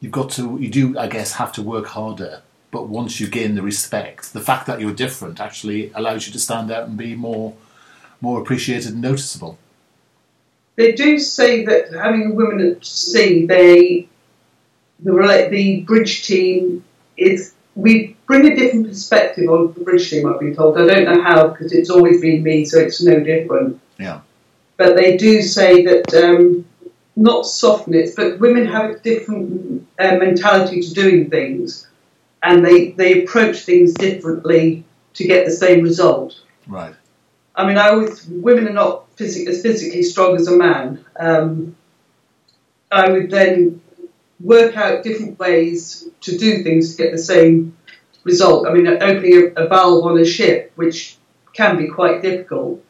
you've 0.00 0.12
got 0.12 0.30
to, 0.30 0.56
you 0.58 0.70
do, 0.70 0.98
I 0.98 1.08
guess, 1.08 1.32
have 1.34 1.52
to 1.54 1.62
work 1.62 1.88
harder. 1.88 2.40
But 2.70 2.88
once 2.88 3.20
you 3.20 3.28
gain 3.28 3.54
the 3.54 3.60
respect, 3.62 4.32
the 4.32 4.40
fact 4.40 4.66
that 4.66 4.80
you're 4.80 4.94
different 4.94 5.40
actually 5.40 5.92
allows 5.94 6.26
you 6.26 6.32
to 6.32 6.38
stand 6.38 6.70
out 6.70 6.88
and 6.88 6.96
be 6.96 7.14
more, 7.14 7.54
more 8.24 8.40
appreciated 8.40 8.92
and 8.94 9.02
noticeable. 9.02 9.58
They 10.76 10.92
do 10.92 11.18
say 11.18 11.64
that 11.66 11.92
having 11.92 12.34
women 12.34 12.60
at 12.66 12.84
sea, 12.84 13.46
they, 13.46 14.08
the 14.98 15.12
the 15.50 15.82
bridge 15.82 16.26
team 16.26 16.82
is 17.16 17.54
we 17.76 18.16
bring 18.26 18.50
a 18.50 18.56
different 18.56 18.88
perspective 18.88 19.48
on 19.48 19.72
the 19.74 19.80
bridge 19.80 20.08
team, 20.10 20.26
I've 20.26 20.40
been 20.40 20.54
told. 20.54 20.78
I 20.78 20.86
don't 20.86 21.04
know 21.04 21.22
how 21.22 21.48
because 21.48 21.72
it's 21.72 21.90
always 21.90 22.20
been 22.20 22.42
me, 22.42 22.64
so 22.64 22.78
it's 22.78 23.02
no 23.02 23.20
different. 23.20 23.80
Yeah. 23.98 24.20
But 24.76 24.96
they 24.96 25.16
do 25.16 25.42
say 25.42 25.84
that 25.84 26.12
um, 26.14 26.64
not 27.14 27.46
softness, 27.46 28.14
but 28.16 28.40
women 28.40 28.66
have 28.66 28.90
a 28.90 28.98
different 28.98 29.86
uh, 29.98 30.16
mentality 30.16 30.80
to 30.80 30.94
doing 30.94 31.30
things, 31.30 31.88
and 32.42 32.64
they 32.64 32.90
they 32.92 33.22
approach 33.22 33.58
things 33.60 33.94
differently 33.94 34.84
to 35.14 35.24
get 35.24 35.44
the 35.44 35.52
same 35.52 35.82
result. 35.82 36.40
Right. 36.66 36.94
I 37.56 37.66
mean, 37.66 37.78
I 37.78 37.90
always 37.90 38.26
women 38.26 38.68
are 38.68 38.72
not 38.72 39.06
as 39.20 39.62
physically 39.62 40.02
strong 40.02 40.36
as 40.36 40.48
a 40.48 40.56
man. 40.56 41.04
Um, 41.18 41.76
I 42.90 43.10
would 43.10 43.30
then 43.30 43.80
work 44.40 44.76
out 44.76 45.04
different 45.04 45.38
ways 45.38 46.08
to 46.22 46.36
do 46.36 46.62
things 46.62 46.94
to 46.96 47.02
get 47.02 47.12
the 47.12 47.18
same 47.18 47.76
result. 48.24 48.66
I 48.66 48.72
mean, 48.72 48.86
opening 48.86 49.52
a, 49.56 49.64
a 49.64 49.68
valve 49.68 50.04
on 50.04 50.18
a 50.18 50.24
ship, 50.24 50.72
which 50.74 51.16
can 51.52 51.76
be 51.76 51.88
quite 51.88 52.22
difficult, 52.22 52.84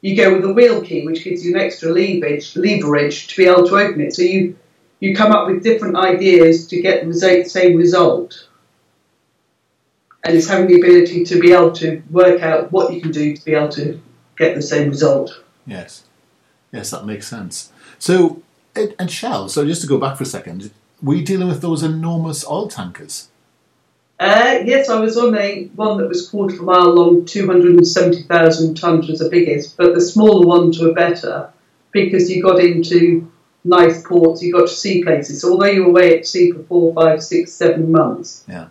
you 0.00 0.16
go 0.16 0.34
with 0.34 0.44
a 0.44 0.52
wheel 0.52 0.82
key, 0.82 1.06
which 1.06 1.24
gives 1.24 1.44
you 1.44 1.54
an 1.54 1.60
extra 1.60 1.90
leverage, 1.90 2.56
leverage 2.56 3.28
to 3.28 3.36
be 3.36 3.46
able 3.46 3.66
to 3.68 3.76
open 3.76 4.00
it. 4.00 4.14
So 4.14 4.22
you 4.22 4.56
you 5.00 5.14
come 5.14 5.30
up 5.30 5.46
with 5.46 5.62
different 5.62 5.96
ideas 5.96 6.66
to 6.68 6.82
get 6.82 7.06
the 7.06 7.44
same 7.46 7.76
result. 7.76 8.48
And 10.24 10.36
it's 10.36 10.48
having 10.48 10.66
the 10.66 10.74
ability 10.74 11.24
to 11.24 11.40
be 11.40 11.52
able 11.52 11.70
to 11.72 12.02
work 12.10 12.42
out 12.42 12.72
what 12.72 12.92
you 12.92 13.00
can 13.00 13.12
do 13.12 13.36
to 13.36 13.44
be 13.44 13.54
able 13.54 13.68
to 13.70 14.00
get 14.38 14.54
the 14.54 14.62
same 14.62 14.88
result. 14.88 15.42
Yes, 15.66 16.04
yes, 16.72 16.90
that 16.90 17.04
makes 17.04 17.26
sense. 17.26 17.72
So, 17.98 18.42
and 18.74 19.10
Shell. 19.10 19.48
So, 19.48 19.66
just 19.66 19.82
to 19.82 19.86
go 19.86 19.98
back 19.98 20.16
for 20.16 20.22
a 20.22 20.26
second, 20.26 20.70
were 21.02 21.14
you 21.14 21.24
dealing 21.24 21.48
with 21.48 21.60
those 21.60 21.82
enormous 21.82 22.46
oil 22.46 22.68
tankers? 22.68 23.28
Uh, 24.20 24.58
yes, 24.64 24.88
I 24.88 24.98
was 24.98 25.16
on 25.16 25.36
a 25.36 25.66
one 25.76 25.98
that 25.98 26.08
was 26.08 26.28
quarter 26.28 26.54
of 26.54 26.60
a 26.60 26.64
mile 26.64 26.92
long, 26.92 27.24
270,000 27.24 28.74
tonnes 28.74 29.08
was 29.08 29.20
the 29.20 29.28
biggest, 29.28 29.76
but 29.76 29.94
the 29.94 30.00
smaller 30.00 30.44
ones 30.44 30.80
were 30.80 30.92
better 30.92 31.52
because 31.92 32.28
you 32.28 32.42
got 32.42 32.58
into 32.58 33.30
nice 33.62 34.02
ports, 34.02 34.42
you 34.42 34.52
got 34.52 34.68
to 34.68 34.74
see 34.74 35.04
places. 35.04 35.40
So 35.40 35.52
although 35.52 35.66
you 35.66 35.84
were 35.84 35.90
away 35.90 36.18
at 36.18 36.26
sea 36.26 36.50
for 36.50 36.62
four, 36.64 36.94
five, 36.94 37.22
six, 37.22 37.52
seven 37.52 37.92
months, 37.92 38.44
yeah. 38.48 38.68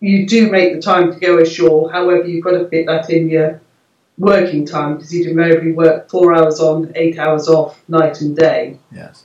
you 0.00 0.26
do 0.26 0.50
make 0.50 0.74
the 0.74 0.80
time 0.80 1.12
to 1.12 1.20
go 1.20 1.38
ashore. 1.38 1.92
However, 1.92 2.26
you've 2.26 2.44
got 2.44 2.52
to 2.52 2.68
fit 2.68 2.86
that 2.86 3.10
in 3.10 3.28
your 3.28 3.60
working 4.18 4.66
time 4.66 4.96
because 4.96 5.14
you'd 5.14 5.28
invariably 5.28 5.72
work 5.72 6.10
four 6.10 6.34
hours 6.34 6.60
on, 6.60 6.92
eight 6.94 7.18
hours 7.18 7.48
off, 7.48 7.80
night 7.88 8.20
and 8.20 8.36
day. 8.36 8.78
Yes. 8.90 9.24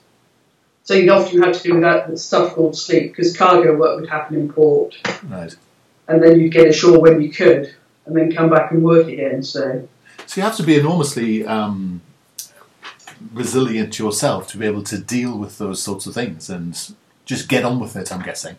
So 0.83 0.93
you'd 0.93 1.09
often 1.09 1.41
have 1.41 1.55
to 1.61 1.63
do 1.63 1.79
that 1.79 2.17
stuff 2.19 2.53
called 2.53 2.77
sleep 2.77 3.11
because 3.11 3.35
cargo 3.35 3.75
work 3.75 3.99
would 3.99 4.09
happen 4.09 4.35
in 4.35 4.51
port. 4.51 4.95
Right. 5.23 5.55
And 6.07 6.21
then 6.21 6.39
you'd 6.39 6.51
get 6.51 6.67
ashore 6.67 6.99
when 6.99 7.21
you 7.21 7.31
could 7.31 7.73
and 8.05 8.15
then 8.15 8.31
come 8.33 8.49
back 8.49 8.71
and 8.71 8.83
work 8.83 9.07
again. 9.07 9.43
So, 9.43 9.87
so 10.25 10.41
you 10.41 10.45
have 10.45 10.57
to 10.57 10.63
be 10.63 10.77
enormously 10.77 11.45
um, 11.45 12.01
resilient 13.33 13.97
yourself 13.97 14.49
to 14.49 14.57
be 14.57 14.65
able 14.65 14.83
to 14.83 14.97
deal 14.97 15.37
with 15.37 15.57
those 15.57 15.81
sorts 15.81 16.05
of 16.05 16.13
things 16.13 16.49
and 16.49 16.77
just 17.25 17.47
get 17.47 17.63
on 17.63 17.79
with 17.79 17.95
it, 17.95 18.11
I'm 18.11 18.21
guessing. 18.21 18.57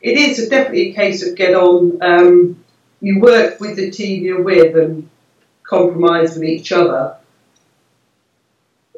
It 0.00 0.16
is 0.16 0.48
definitely 0.48 0.90
a 0.90 0.94
case 0.94 1.24
of 1.24 1.36
get 1.36 1.54
on. 1.54 1.98
Um, 2.02 2.64
you 3.00 3.20
work 3.20 3.60
with 3.60 3.76
the 3.76 3.90
team 3.92 4.24
you're 4.24 4.42
with 4.42 4.76
and 4.76 5.08
compromise 5.72 6.34
with 6.34 6.44
each 6.44 6.70
other. 6.70 7.16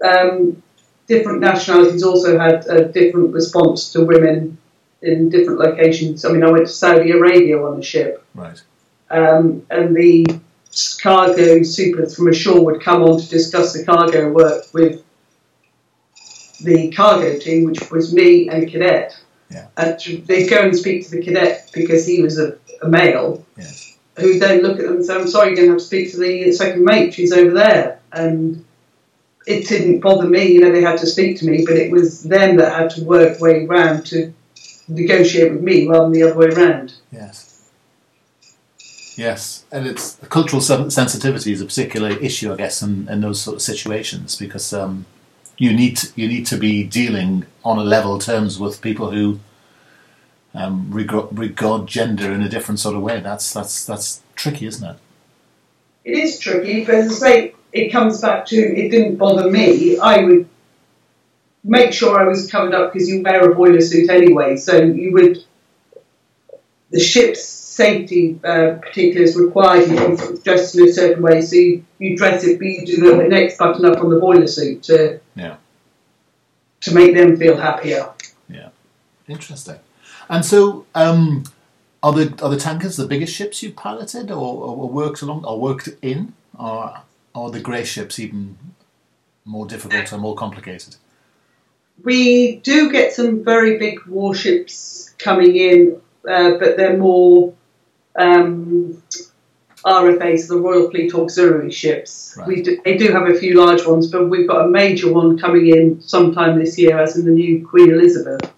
Um, 0.02 0.62
different 1.06 1.40
nationalities 1.40 2.02
also 2.02 2.36
had 2.38 2.66
a 2.66 2.86
different 2.86 3.32
response 3.32 3.92
to 3.92 4.04
women 4.04 4.58
in 5.00 5.28
different 5.28 5.60
locations. 5.60 6.24
I 6.24 6.32
mean, 6.32 6.42
I 6.42 6.50
went 6.50 6.66
to 6.66 6.72
Saudi 6.72 7.12
Arabia 7.12 7.62
on 7.62 7.78
a 7.78 7.82
ship, 7.82 8.24
right, 8.34 8.60
um, 9.10 9.64
and 9.70 9.94
the 9.94 10.26
cargo 11.00 11.62
supers 11.62 12.16
from 12.16 12.28
ashore 12.28 12.64
would 12.64 12.82
come 12.82 13.02
on 13.04 13.20
to 13.20 13.28
discuss 13.28 13.72
the 13.72 13.84
cargo 13.84 14.32
work 14.32 14.64
with 14.72 15.04
the 16.60 16.90
cargo 16.90 17.38
team, 17.38 17.64
which 17.66 17.90
was 17.90 18.12
me 18.12 18.48
and 18.48 18.64
a 18.64 18.66
cadet. 18.66 19.16
Yeah. 19.50 19.68
And 19.76 20.00
they'd 20.26 20.48
go 20.48 20.56
and 20.56 20.76
speak 20.76 21.04
to 21.04 21.10
the 21.12 21.22
cadet 21.22 21.70
because 21.72 22.04
he 22.06 22.22
was 22.22 22.38
a, 22.38 22.58
a 22.82 22.88
male. 22.88 23.44
Yes. 23.56 23.93
Who 24.16 24.38
then 24.38 24.62
look 24.62 24.78
at 24.78 24.84
them 24.84 24.96
and 24.96 25.04
say, 25.04 25.14
"I'm 25.14 25.26
sorry, 25.26 25.48
you're 25.48 25.56
going 25.56 25.68
to 25.68 25.72
have 25.72 25.80
to 25.80 25.84
speak 25.84 26.12
to 26.12 26.18
the 26.18 26.52
second 26.52 26.84
mate. 26.84 27.14
She's 27.14 27.32
over 27.32 27.50
there." 27.52 28.00
And 28.12 28.64
it 29.46 29.66
didn't 29.68 30.00
bother 30.00 30.28
me. 30.28 30.46
You 30.46 30.60
know, 30.60 30.72
they 30.72 30.82
had 30.82 30.98
to 30.98 31.06
speak 31.06 31.38
to 31.40 31.46
me, 31.46 31.64
but 31.66 31.76
it 31.76 31.90
was 31.90 32.22
them 32.22 32.56
that 32.56 32.72
had 32.72 32.90
to 32.90 33.04
work 33.04 33.40
way 33.40 33.66
round 33.66 34.06
to 34.06 34.32
negotiate 34.88 35.52
with 35.52 35.62
me 35.62 35.88
rather 35.88 36.04
than 36.04 36.12
the 36.12 36.22
other 36.22 36.38
way 36.38 36.46
around. 36.46 36.94
Yes. 37.10 37.54
Yes, 39.16 39.64
and 39.70 39.86
it's 39.86 40.16
cultural 40.28 40.60
sensitivity 40.60 41.52
is 41.52 41.60
a 41.60 41.66
particular 41.66 42.10
issue, 42.10 42.52
I 42.52 42.56
guess, 42.56 42.82
in, 42.82 43.08
in 43.08 43.20
those 43.20 43.40
sort 43.40 43.56
of 43.56 43.62
situations 43.62 44.34
because 44.34 44.72
um, 44.72 45.06
you 45.56 45.72
need 45.72 45.96
to, 45.98 46.08
you 46.16 46.26
need 46.26 46.46
to 46.46 46.56
be 46.56 46.82
dealing 46.82 47.46
on 47.64 47.78
a 47.78 47.84
level 47.84 48.18
terms 48.18 48.58
with 48.58 48.80
people 48.80 49.12
who 49.12 49.38
um, 50.54 50.90
regard, 50.90 51.36
regard 51.36 51.86
gender 51.86 52.32
in 52.32 52.42
a 52.42 52.48
different 52.48 52.80
sort 52.80 52.94
of 52.94 53.02
way. 53.02 53.20
That's 53.20 53.52
that's 53.52 53.84
that's 53.84 54.22
tricky, 54.36 54.66
isn't 54.66 54.88
it? 54.88 54.96
It 56.04 56.18
is 56.18 56.38
tricky, 56.38 56.84
but 56.84 56.94
as 56.96 57.10
I 57.10 57.14
say, 57.14 57.54
it 57.72 57.90
comes 57.90 58.20
back 58.20 58.46
to 58.46 58.56
it 58.56 58.90
didn't 58.90 59.16
bother 59.16 59.50
me. 59.50 59.98
I 59.98 60.22
would 60.22 60.48
make 61.64 61.92
sure 61.92 62.18
I 62.18 62.24
was 62.24 62.50
covered 62.50 62.74
up 62.74 62.92
because 62.92 63.08
you 63.08 63.22
wear 63.22 63.50
a 63.50 63.54
boiler 63.54 63.80
suit 63.80 64.10
anyway. 64.10 64.56
So 64.56 64.80
you 64.80 65.12
would 65.12 65.44
the 66.90 67.00
ship's 67.00 67.42
safety 67.42 68.38
uh, 68.44 68.74
particulars 68.80 69.36
required 69.36 69.88
you 69.90 69.96
to 69.96 70.32
be 70.32 70.38
dressed 70.42 70.76
in 70.76 70.88
a 70.88 70.92
certain 70.92 71.22
way. 71.22 71.40
So 71.40 71.56
you, 71.56 71.84
you 71.98 72.16
dress 72.16 72.44
it, 72.44 72.58
but 72.58 72.66
you 72.66 72.86
do 72.86 73.16
the 73.16 73.24
next 73.28 73.58
button 73.58 73.84
up 73.84 73.98
on 73.98 74.10
the 74.10 74.20
boiler 74.20 74.46
suit 74.46 74.84
to 74.84 75.20
yeah 75.34 75.56
to 76.82 76.94
make 76.94 77.16
them 77.16 77.36
feel 77.36 77.56
happier. 77.56 78.12
Yeah, 78.48 78.68
interesting. 79.26 79.80
And 80.28 80.44
so. 80.44 80.86
Um, 80.94 81.44
are 82.04 82.12
the 82.12 82.44
are 82.44 82.50
the 82.50 82.58
tankers 82.58 82.96
the 82.96 83.06
biggest 83.06 83.34
ships 83.34 83.62
you've 83.62 83.76
piloted 83.76 84.30
or, 84.30 84.36
or 84.36 84.90
worked 84.90 85.22
along 85.22 85.42
or 85.46 85.58
worked 85.58 85.88
in, 86.02 86.34
or 86.56 87.00
are 87.34 87.50
the 87.50 87.60
grey 87.60 87.82
ships 87.82 88.18
even 88.18 88.58
more 89.46 89.66
difficult 89.66 90.12
or 90.12 90.18
more 90.18 90.34
complicated? 90.34 90.96
We 92.02 92.56
do 92.56 92.92
get 92.92 93.14
some 93.14 93.42
very 93.42 93.78
big 93.78 94.04
warships 94.06 95.14
coming 95.18 95.56
in, 95.56 96.00
uh, 96.28 96.58
but 96.58 96.76
they're 96.76 96.98
more 96.98 97.54
um, 98.16 99.02
RFAs, 99.84 100.48
the 100.48 100.58
Royal 100.58 100.90
Fleet 100.90 101.14
Auxiliary 101.14 101.70
ships. 101.70 102.34
Right. 102.36 102.48
We 102.48 102.62
do, 102.62 102.80
they 102.84 102.96
do 102.96 103.12
have 103.12 103.28
a 103.28 103.34
few 103.34 103.64
large 103.64 103.86
ones, 103.86 104.10
but 104.10 104.28
we've 104.28 104.48
got 104.48 104.66
a 104.66 104.68
major 104.68 105.12
one 105.12 105.38
coming 105.38 105.68
in 105.68 106.00
sometime 106.02 106.58
this 106.58 106.78
year, 106.78 106.98
as 106.98 107.16
in 107.16 107.24
the 107.24 107.30
new 107.30 107.66
Queen 107.66 107.90
Elizabeth. 107.90 108.53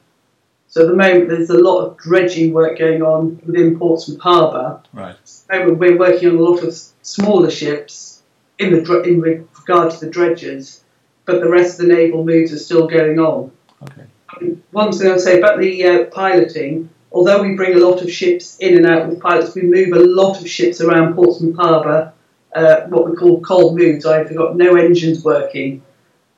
So 0.77 0.83
at 0.83 0.89
the 0.89 0.95
moment, 0.95 1.31
there's 1.31 1.49
a 1.49 1.57
lot 1.57 1.87
of 1.87 1.97
dredging 1.97 2.53
work 2.53 2.79
going 2.79 3.01
on 3.01 3.41
within 3.47 3.79
Portsmouth 3.79 4.21
Harbour. 4.21 4.83
Right. 4.93 5.17
we're 5.49 5.97
working 5.97 6.29
on 6.29 6.37
a 6.37 6.43
lot 6.43 6.63
of 6.63 6.75
smaller 7.01 7.51
ships 7.51 8.21
in 8.59 8.73
the 8.73 9.03
in 9.05 9.23
regard 9.23 9.93
to 9.93 10.05
the 10.05 10.11
dredgers, 10.11 10.83
but 11.25 11.41
the 11.41 11.49
rest 11.49 11.81
of 11.81 11.87
the 11.87 11.95
naval 11.95 12.27
moves 12.27 12.53
are 12.53 12.59
still 12.59 12.87
going 12.87 13.19
on. 13.19 13.53
Okay. 13.85 14.59
One 14.71 14.93
thing 14.93 15.11
I'll 15.11 15.19
say 15.19 15.39
about 15.39 15.61
the 15.61 15.83
uh, 15.83 16.05
piloting, 16.11 16.91
although 17.11 17.41
we 17.41 17.55
bring 17.55 17.75
a 17.75 17.79
lot 17.79 18.03
of 18.03 18.13
ships 18.13 18.59
in 18.59 18.77
and 18.77 18.85
out 18.85 19.09
with 19.09 19.19
pilots, 19.19 19.55
we 19.55 19.63
move 19.63 19.95
a 19.95 20.05
lot 20.05 20.39
of 20.43 20.47
ships 20.47 20.83
around 20.83 21.15
Portsmouth 21.15 21.57
Harbour, 21.57 22.13
uh, 22.55 22.83
what 22.89 23.09
we 23.09 23.17
call 23.17 23.41
cold 23.41 23.79
moves. 23.79 24.05
I've 24.05 24.37
got 24.37 24.59
no 24.59 24.77
engines 24.77 25.25
working, 25.25 25.83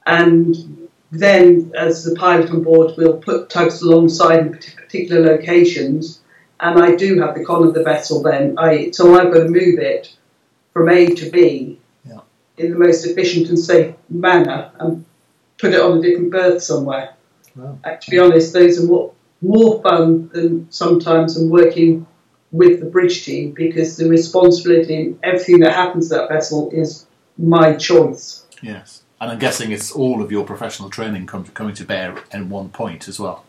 and 0.06 0.87
then 1.10 1.72
as 1.76 2.04
the 2.04 2.14
pilot 2.14 2.50
on 2.50 2.62
board, 2.62 2.92
we'll 2.96 3.18
put 3.18 3.48
tugs 3.48 3.80
alongside 3.82 4.46
in 4.46 4.58
particular 4.76 5.36
locations 5.36 6.20
and 6.60 6.78
I 6.78 6.96
do 6.96 7.20
have 7.20 7.34
the 7.34 7.44
con 7.44 7.66
of 7.66 7.74
the 7.74 7.82
vessel. 7.82 8.22
Then 8.22 8.58
I 8.58 8.90
so 8.90 9.14
I've 9.14 9.32
got 9.32 9.44
to 9.44 9.48
move 9.48 9.78
it 9.78 10.14
from 10.72 10.88
A 10.88 11.06
to 11.06 11.30
B 11.30 11.78
Yeah. 12.04 12.20
in 12.56 12.72
the 12.72 12.78
most 12.78 13.04
efficient 13.06 13.48
and 13.48 13.58
safe 13.58 13.94
manner 14.08 14.70
and 14.78 15.04
put 15.58 15.72
it 15.72 15.80
on 15.80 15.98
a 15.98 16.02
different 16.02 16.30
berth 16.30 16.62
somewhere. 16.62 17.14
Wow. 17.56 17.78
To 17.84 18.10
be 18.10 18.18
honest, 18.18 18.52
those 18.52 18.82
are 18.82 18.86
more, 18.86 19.12
more 19.40 19.82
fun 19.82 20.28
than 20.32 20.70
sometimes 20.70 21.36
I'm 21.36 21.50
working 21.50 22.06
with 22.52 22.80
the 22.80 22.86
bridge 22.86 23.24
team 23.24 23.52
because 23.52 23.96
the 23.96 24.08
responsibility 24.08 24.94
and 24.94 25.18
everything 25.22 25.60
that 25.60 25.74
happens 25.74 26.08
to 26.08 26.16
that 26.16 26.28
vessel 26.28 26.70
is 26.72 27.06
my 27.36 27.74
choice. 27.74 28.46
Yes. 28.62 29.02
And 29.20 29.32
I'm 29.32 29.38
guessing 29.38 29.72
it's 29.72 29.90
all 29.90 30.22
of 30.22 30.30
your 30.30 30.44
professional 30.44 30.90
training 30.90 31.26
come, 31.26 31.44
coming 31.46 31.74
to 31.74 31.84
bear 31.84 32.16
in 32.32 32.50
one 32.50 32.68
point 32.68 33.08
as 33.08 33.18
well. 33.18 33.44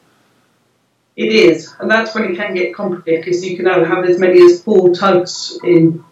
It 1.15 1.34
is, 1.34 1.75
and 1.79 1.91
that's 1.91 2.15
when 2.15 2.32
it 2.32 2.38
can 2.38 2.53
get 2.53 2.73
complicated 2.73 3.25
because 3.25 3.45
you 3.45 3.58
can 3.58 3.65
have 3.65 4.05
as 4.05 4.19
many 4.19 4.41
as 4.41 4.63
four 4.63 4.95
tugs 4.95 5.60
in 5.63 6.03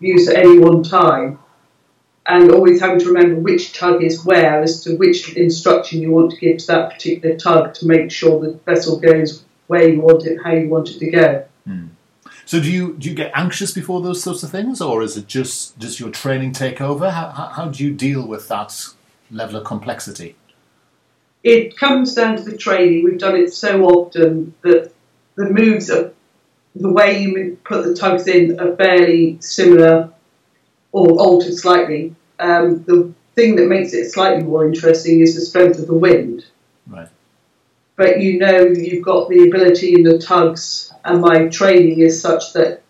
use 0.00 0.28
at 0.28 0.36
any 0.36 0.58
one 0.58 0.82
time, 0.82 1.38
and 2.26 2.50
always 2.50 2.80
having 2.80 2.98
to 3.00 3.08
remember 3.08 3.40
which 3.40 3.74
tug 3.74 4.02
is 4.02 4.24
where 4.24 4.62
as 4.62 4.82
to 4.84 4.96
which 4.96 5.36
instruction 5.36 6.00
you 6.00 6.10
want 6.10 6.30
to 6.30 6.38
give 6.38 6.58
to 6.58 6.66
that 6.68 6.92
particular 6.92 7.36
tug 7.36 7.74
to 7.74 7.86
make 7.86 8.10
sure 8.10 8.40
the 8.40 8.52
vessel 8.64 8.98
goes 8.98 9.44
where 9.66 9.86
you 9.86 10.00
want 10.00 10.24
it, 10.24 10.38
how 10.42 10.52
you 10.52 10.68
want 10.68 10.88
it 10.88 10.98
to 10.98 11.10
go. 11.10 11.44
Hmm. 11.66 11.88
So 12.46 12.60
do 12.60 12.70
you 12.70 12.94
do 12.94 13.10
you 13.10 13.14
get 13.14 13.32
anxious 13.34 13.70
before 13.70 14.00
those 14.00 14.22
sorts 14.22 14.42
of 14.42 14.50
things, 14.50 14.80
or 14.80 15.02
is 15.02 15.16
it 15.16 15.26
just 15.26 15.78
does 15.78 16.00
your 16.00 16.10
training 16.10 16.52
take 16.52 16.80
over? 16.80 17.10
How, 17.10 17.28
how, 17.28 17.46
how 17.48 17.68
do 17.68 17.84
you 17.84 17.92
deal 17.92 18.26
with 18.26 18.48
that 18.48 18.88
level 19.34 19.56
of 19.56 19.64
complexity? 19.64 20.36
It 21.42 21.76
comes 21.76 22.14
down 22.14 22.36
to 22.36 22.42
the 22.42 22.56
training. 22.56 23.04
We've 23.04 23.18
done 23.18 23.36
it 23.36 23.52
so 23.52 23.84
often 23.84 24.54
that 24.62 24.92
the 25.34 25.50
moves 25.50 25.90
are 25.90 26.12
the 26.74 26.90
way 26.90 27.20
you 27.20 27.58
put 27.64 27.84
the 27.84 27.94
tugs 27.94 28.26
in 28.26 28.58
are 28.58 28.74
fairly 28.76 29.38
similar 29.40 30.10
or 30.92 31.10
altered 31.20 31.54
slightly. 31.54 32.14
Um, 32.38 32.82
the 32.84 33.12
thing 33.34 33.56
that 33.56 33.68
makes 33.68 33.92
it 33.92 34.10
slightly 34.10 34.44
more 34.44 34.66
interesting 34.66 35.20
is 35.20 35.34
the 35.34 35.40
strength 35.40 35.78
of 35.78 35.86
the 35.86 35.94
wind. 35.94 36.46
Right. 36.86 37.08
But 37.96 38.20
you 38.20 38.38
know 38.38 38.62
you've 38.62 39.04
got 39.04 39.28
the 39.28 39.46
ability 39.48 39.94
in 39.94 40.02
the 40.02 40.18
tugs, 40.18 40.92
and 41.04 41.20
my 41.20 41.48
training 41.48 42.00
is 42.00 42.20
such 42.20 42.52
that 42.54 42.82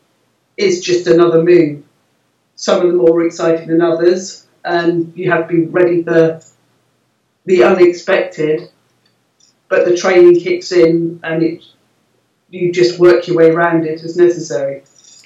it's 0.56 0.80
just 0.80 1.06
another 1.06 1.42
move. 1.42 1.84
Some 2.56 2.80
of 2.80 2.86
them 2.86 3.00
are 3.00 3.08
more 3.08 3.26
exciting 3.26 3.68
than 3.68 3.82
others, 3.82 4.46
and 4.64 5.12
you 5.16 5.30
have 5.30 5.48
to 5.48 5.54
be 5.54 5.64
ready 5.66 6.02
for 6.02 6.40
the 7.44 7.62
unexpected. 7.64 8.70
But 9.68 9.86
the 9.86 9.96
training 9.96 10.40
kicks 10.40 10.72
in, 10.72 11.20
and 11.22 11.42
it 11.42 11.64
you 12.50 12.72
just 12.72 12.98
work 12.98 13.26
your 13.26 13.36
way 13.36 13.50
around 13.50 13.84
it 13.84 14.02
as 14.04 14.16
necessary. 14.16 14.84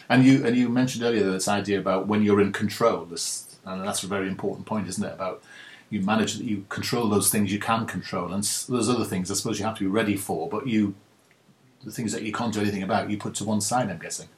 And 0.09 0.25
you 0.25 0.45
and 0.47 0.57
you 0.57 0.69
mentioned 0.69 1.05
earlier 1.05 1.31
this 1.31 1.49
idea 1.49 1.79
about 1.79 2.07
when 2.07 2.23
you're 2.23 2.41
in 2.41 2.53
control. 2.53 3.05
This 3.05 3.59
and 3.65 3.87
that's 3.87 4.03
a 4.03 4.07
very 4.07 4.29
important 4.29 4.67
point, 4.67 4.89
isn't 4.89 5.05
it? 5.05 5.13
About 5.13 5.43
you 5.91 6.01
manage 6.01 6.35
that 6.35 6.45
you 6.45 6.65
control 6.69 7.09
those 7.09 7.31
things 7.31 7.53
you 7.53 7.59
can 7.59 7.87
control, 7.87 8.33
and 8.33 8.43
s- 8.45 8.65
those 8.65 8.89
other 8.89 9.05
things 9.05 9.31
I 9.31 9.35
suppose 9.35 9.59
you 9.59 9.67
have 9.67 9.77
to 9.79 9.85
be 9.85 9.91
ready 9.91 10.17
for. 10.17 10.49
But 10.49 10.67
you, 10.67 10.95
the 11.85 11.93
things 11.93 12.13
that 12.13 12.23
you 12.23 12.33
can't 12.33 12.55
do 12.55 12.61
anything 12.61 12.83
about, 12.83 13.11
you 13.11 13.19
put 13.19 13.35
to 13.37 13.45
one 13.45 13.61
side. 13.61 13.91
I'm 13.91 13.99
guessing. 13.99 14.29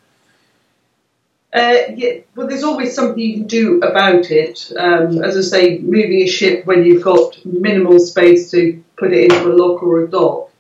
Uh, 1.52 1.78
yeah, 1.96 2.20
well, 2.36 2.46
there's 2.46 2.62
always 2.62 2.94
something 2.94 3.18
you 3.18 3.38
can 3.38 3.46
do 3.46 3.78
about 3.78 4.30
it. 4.30 4.72
Um, 4.78 5.22
as 5.24 5.36
I 5.36 5.40
say, 5.40 5.78
moving 5.78 6.22
a 6.22 6.26
ship 6.26 6.64
when 6.64 6.84
you've 6.84 7.02
got 7.02 7.44
minimal 7.44 7.98
space 7.98 8.52
to 8.52 8.82
put 8.96 9.12
it 9.12 9.24
into 9.24 9.50
a 9.50 9.54
lock 9.54 9.82
or 9.82 10.04
a 10.04 10.08
dock, 10.08 10.50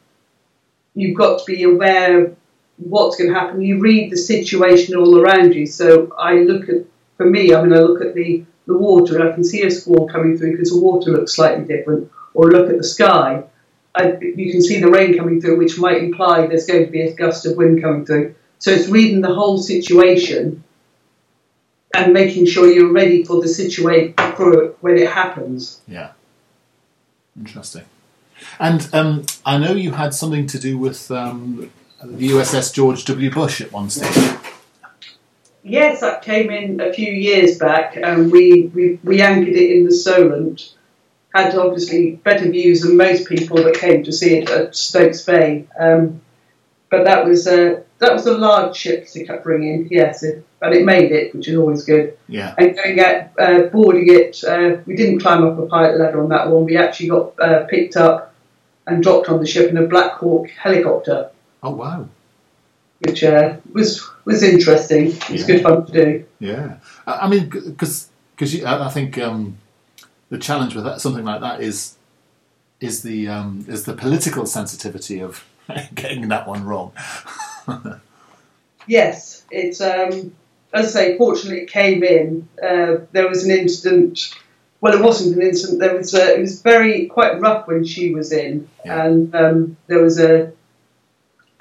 you've 0.94 1.16
got 1.16 1.38
to 1.38 1.44
be 1.44 1.62
aware 1.62 2.24
of 2.24 2.36
what's 2.78 3.16
going 3.16 3.32
to 3.32 3.38
happen. 3.38 3.62
You 3.62 3.78
read 3.78 4.10
the 4.10 4.16
situation 4.16 4.96
all 4.96 5.20
around 5.20 5.54
you. 5.54 5.64
So 5.66 6.12
I 6.18 6.38
look 6.40 6.68
at, 6.68 6.86
for 7.16 7.26
me, 7.26 7.54
I 7.54 7.62
mean, 7.62 7.72
I 7.72 7.78
look 7.78 8.00
at 8.00 8.14
the, 8.14 8.44
the 8.66 8.76
water 8.76 9.16
and 9.16 9.28
I 9.28 9.32
can 9.32 9.44
see 9.44 9.62
a 9.62 9.70
squall 9.70 10.08
coming 10.08 10.36
through 10.36 10.52
because 10.52 10.70
the 10.70 10.80
water 10.80 11.12
looks 11.12 11.36
slightly 11.36 11.64
different, 11.64 12.10
or 12.34 12.50
look 12.50 12.68
at 12.68 12.78
the 12.78 12.84
sky. 12.84 13.44
I, 13.94 14.16
you 14.20 14.50
can 14.50 14.62
see 14.62 14.80
the 14.80 14.90
rain 14.90 15.16
coming 15.16 15.40
through, 15.40 15.58
which 15.58 15.78
might 15.78 16.02
imply 16.02 16.48
there's 16.48 16.66
going 16.66 16.86
to 16.86 16.90
be 16.90 17.02
a 17.02 17.14
gust 17.14 17.46
of 17.46 17.56
wind 17.56 17.80
coming 17.80 18.04
through. 18.06 18.34
So 18.58 18.72
it's 18.72 18.88
reading 18.88 19.20
the 19.20 19.34
whole 19.34 19.58
situation 19.58 20.64
and 21.94 22.12
making 22.12 22.46
sure 22.46 22.70
you're 22.70 22.92
ready 22.92 23.24
for 23.24 23.40
the 23.40 23.48
situation 23.48 24.14
for 24.36 24.68
when 24.80 24.96
it 24.96 25.10
happens. 25.10 25.80
Yeah. 25.88 26.12
Interesting. 27.36 27.84
And 28.58 28.88
um, 28.92 29.26
I 29.44 29.58
know 29.58 29.72
you 29.72 29.92
had 29.92 30.14
something 30.14 30.46
to 30.48 30.58
do 30.58 30.78
with 30.78 31.10
um, 31.10 31.70
the 32.02 32.30
USS 32.30 32.72
George 32.72 33.04
W. 33.04 33.30
Bush 33.30 33.60
at 33.60 33.72
one 33.72 33.90
stage. 33.90 34.36
Yes, 35.62 36.00
that 36.00 36.22
came 36.22 36.50
in 36.50 36.80
a 36.80 36.92
few 36.92 37.12
years 37.12 37.58
back, 37.58 37.96
and 37.96 38.32
we, 38.32 38.70
we, 38.74 38.98
we 39.04 39.20
anchored 39.20 39.54
it 39.54 39.76
in 39.76 39.84
the 39.84 39.92
Solent. 39.92 40.74
Had 41.34 41.54
obviously 41.54 42.12
better 42.12 42.50
views 42.50 42.80
than 42.80 42.96
most 42.96 43.28
people 43.28 43.58
that 43.58 43.74
came 43.74 44.02
to 44.04 44.12
see 44.12 44.38
it 44.38 44.50
at 44.50 44.74
Stokes 44.74 45.22
Bay. 45.22 45.66
Um, 45.78 46.22
but 46.90 47.04
that 47.04 47.24
was 47.24 47.46
a 47.46 47.84
that 48.00 48.12
was 48.12 48.26
a 48.26 48.36
large 48.36 48.76
ship 48.76 49.06
to 49.08 49.40
bring 49.42 49.62
in, 49.62 49.88
yes, 49.90 50.22
it, 50.22 50.44
and 50.62 50.74
it 50.74 50.84
made 50.84 51.12
it, 51.12 51.34
which 51.34 51.48
is 51.48 51.56
always 51.56 51.84
good. 51.84 52.16
Yeah. 52.28 52.54
and 52.58 52.74
going 52.76 53.00
out, 53.00 53.30
uh, 53.38 53.62
boarding 53.68 54.06
it, 54.08 54.42
uh, 54.44 54.78
we 54.86 54.96
didn't 54.96 55.20
climb 55.20 55.44
up 55.44 55.58
a 55.58 55.66
pilot 55.66 55.98
ladder 56.00 56.22
on 56.22 56.28
that 56.30 56.50
one. 56.50 56.64
We 56.64 56.76
actually 56.76 57.10
got 57.10 57.38
uh, 57.38 57.64
picked 57.66 57.96
up 57.96 58.34
and 58.86 59.02
dropped 59.02 59.28
on 59.28 59.38
the 59.40 59.46
ship 59.46 59.70
in 59.70 59.76
a 59.76 59.86
Black 59.86 60.12
Hawk 60.12 60.48
helicopter, 60.50 61.30
Oh 61.62 61.70
wow. 61.72 62.08
which 63.00 63.22
uh, 63.22 63.56
was 63.72 64.02
was 64.24 64.42
interesting. 64.42 65.08
It 65.08 65.30
was 65.30 65.40
Yeah. 65.42 65.46
good 65.46 65.62
fun 65.62 65.86
to 65.86 65.92
do. 65.92 66.24
Yeah. 66.40 66.76
I, 67.06 67.28
mean, 67.28 67.48
because 67.48 68.08
because 68.34 68.64
I, 68.64 68.86
I 68.86 68.88
think 68.88 69.18
um, 69.18 69.58
the 70.30 70.38
challenge 70.38 70.74
with 70.74 70.84
that, 70.84 71.00
something 71.00 71.24
like 71.24 71.40
that 71.42 71.60
is 71.60 71.96
is 72.80 73.02
the 73.02 73.28
um, 73.28 73.66
is 73.68 73.84
the 73.84 73.92
political 73.92 74.46
sensitivity 74.46 75.20
of 75.20 75.44
getting 75.94 76.28
that 76.28 76.48
one 76.48 76.64
wrong. 76.64 76.92
Yes, 78.86 79.44
it's 79.50 79.80
um, 79.80 80.34
as 80.72 80.86
I 80.96 81.00
say. 81.00 81.18
Fortunately, 81.18 81.60
it 81.60 81.70
came 81.70 82.02
in. 82.02 82.48
Uh, 82.60 83.04
there 83.12 83.28
was 83.28 83.44
an 83.44 83.50
incident. 83.50 84.34
Well, 84.80 84.94
it 84.94 85.02
wasn't 85.02 85.36
an 85.36 85.42
incident. 85.42 85.80
There 85.80 85.96
was 85.96 86.14
a, 86.14 86.36
it 86.36 86.40
was 86.40 86.62
very 86.62 87.06
quite 87.06 87.40
rough 87.40 87.68
when 87.68 87.84
she 87.84 88.14
was 88.14 88.32
in, 88.32 88.68
Yeah. 88.84 89.04
and 89.04 89.34
um, 89.34 89.76
there 89.86 90.02
was 90.02 90.18
a, 90.18 90.52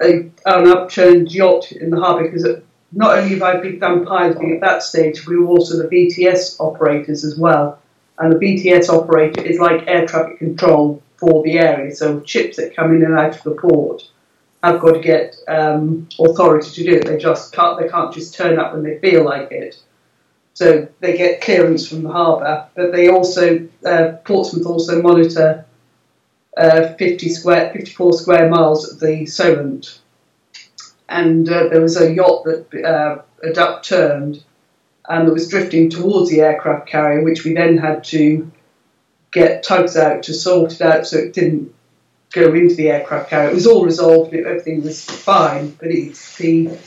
a 0.02 0.30
an 0.46 0.66
upturned 0.66 1.30
yacht 1.32 1.70
in 1.72 1.90
the 1.90 2.00
harbour 2.00 2.24
because 2.28 2.62
not 2.92 3.18
only 3.18 3.34
have 3.34 3.42
I 3.42 3.58
been 3.58 3.78
done 3.78 4.06
piloting 4.06 4.52
at 4.54 4.60
that 4.62 4.82
stage, 4.82 5.26
we 5.26 5.36
were 5.38 5.46
also 5.46 5.76
the 5.76 5.88
VTS 5.88 6.58
operators 6.58 7.22
as 7.24 7.38
well. 7.38 7.78
And 8.18 8.32
the 8.32 8.36
VTS 8.36 8.88
operator 8.88 9.42
is 9.42 9.58
like 9.58 9.86
air 9.86 10.06
traffic 10.06 10.38
control 10.38 11.02
for 11.16 11.42
the 11.42 11.58
area. 11.58 11.94
So 11.94 12.24
ships 12.24 12.56
that 12.56 12.74
come 12.74 12.94
in 12.94 13.04
and 13.04 13.16
out 13.16 13.36
of 13.36 13.42
the 13.44 13.52
port 13.52 14.08
have 14.62 14.80
got 14.80 14.92
to 14.92 15.00
get 15.00 15.36
um, 15.48 16.08
authority 16.18 16.70
to 16.70 16.84
do 16.84 16.96
it. 16.98 17.06
They 17.06 17.16
just 17.16 17.52
can't. 17.52 17.80
They 17.80 17.88
can't 17.88 18.12
just 18.12 18.34
turn 18.34 18.58
up 18.58 18.72
when 18.72 18.82
they 18.82 18.98
feel 18.98 19.24
like 19.24 19.50
it. 19.50 19.78
So 20.54 20.88
they 21.00 21.16
get 21.16 21.40
clearance 21.40 21.88
from 21.88 22.02
the 22.02 22.10
harbour, 22.10 22.68
but 22.74 22.92
they 22.92 23.08
also 23.08 23.66
uh, 23.86 24.12
Portsmouth 24.24 24.66
also 24.66 25.00
monitor 25.00 25.64
uh, 26.56 26.94
50 26.94 27.28
square, 27.30 27.72
54 27.72 28.12
square 28.14 28.48
miles 28.50 28.92
of 28.92 29.00
the 29.00 29.24
Solent, 29.26 30.00
and 31.08 31.48
uh, 31.48 31.68
there 31.68 31.80
was 31.80 31.98
a 31.98 32.12
yacht 32.12 32.44
that 32.44 32.84
uh, 32.84 33.52
duck 33.52 33.82
turned, 33.82 34.44
and 35.08 35.26
that 35.26 35.32
was 35.32 35.48
drifting 35.48 35.88
towards 35.88 36.28
the 36.30 36.40
aircraft 36.40 36.88
carrier, 36.88 37.24
which 37.24 37.44
we 37.44 37.54
then 37.54 37.78
had 37.78 38.04
to 38.04 38.50
get 39.32 39.62
tugs 39.62 39.96
out 39.96 40.24
to 40.24 40.34
sort 40.34 40.72
it 40.72 40.82
out 40.82 41.06
so 41.06 41.16
it 41.16 41.32
didn't 41.32 41.72
go 42.32 42.54
into 42.54 42.74
the 42.74 42.90
aircraft 42.90 43.30
carrier. 43.30 43.50
It 43.50 43.54
was 43.54 43.66
all 43.66 43.84
resolved, 43.84 44.32
and 44.32 44.46
everything 44.46 44.82
was 44.82 45.04
fine, 45.04 45.70
but 45.70 45.88
it's 45.90 46.36
the 46.36 46.78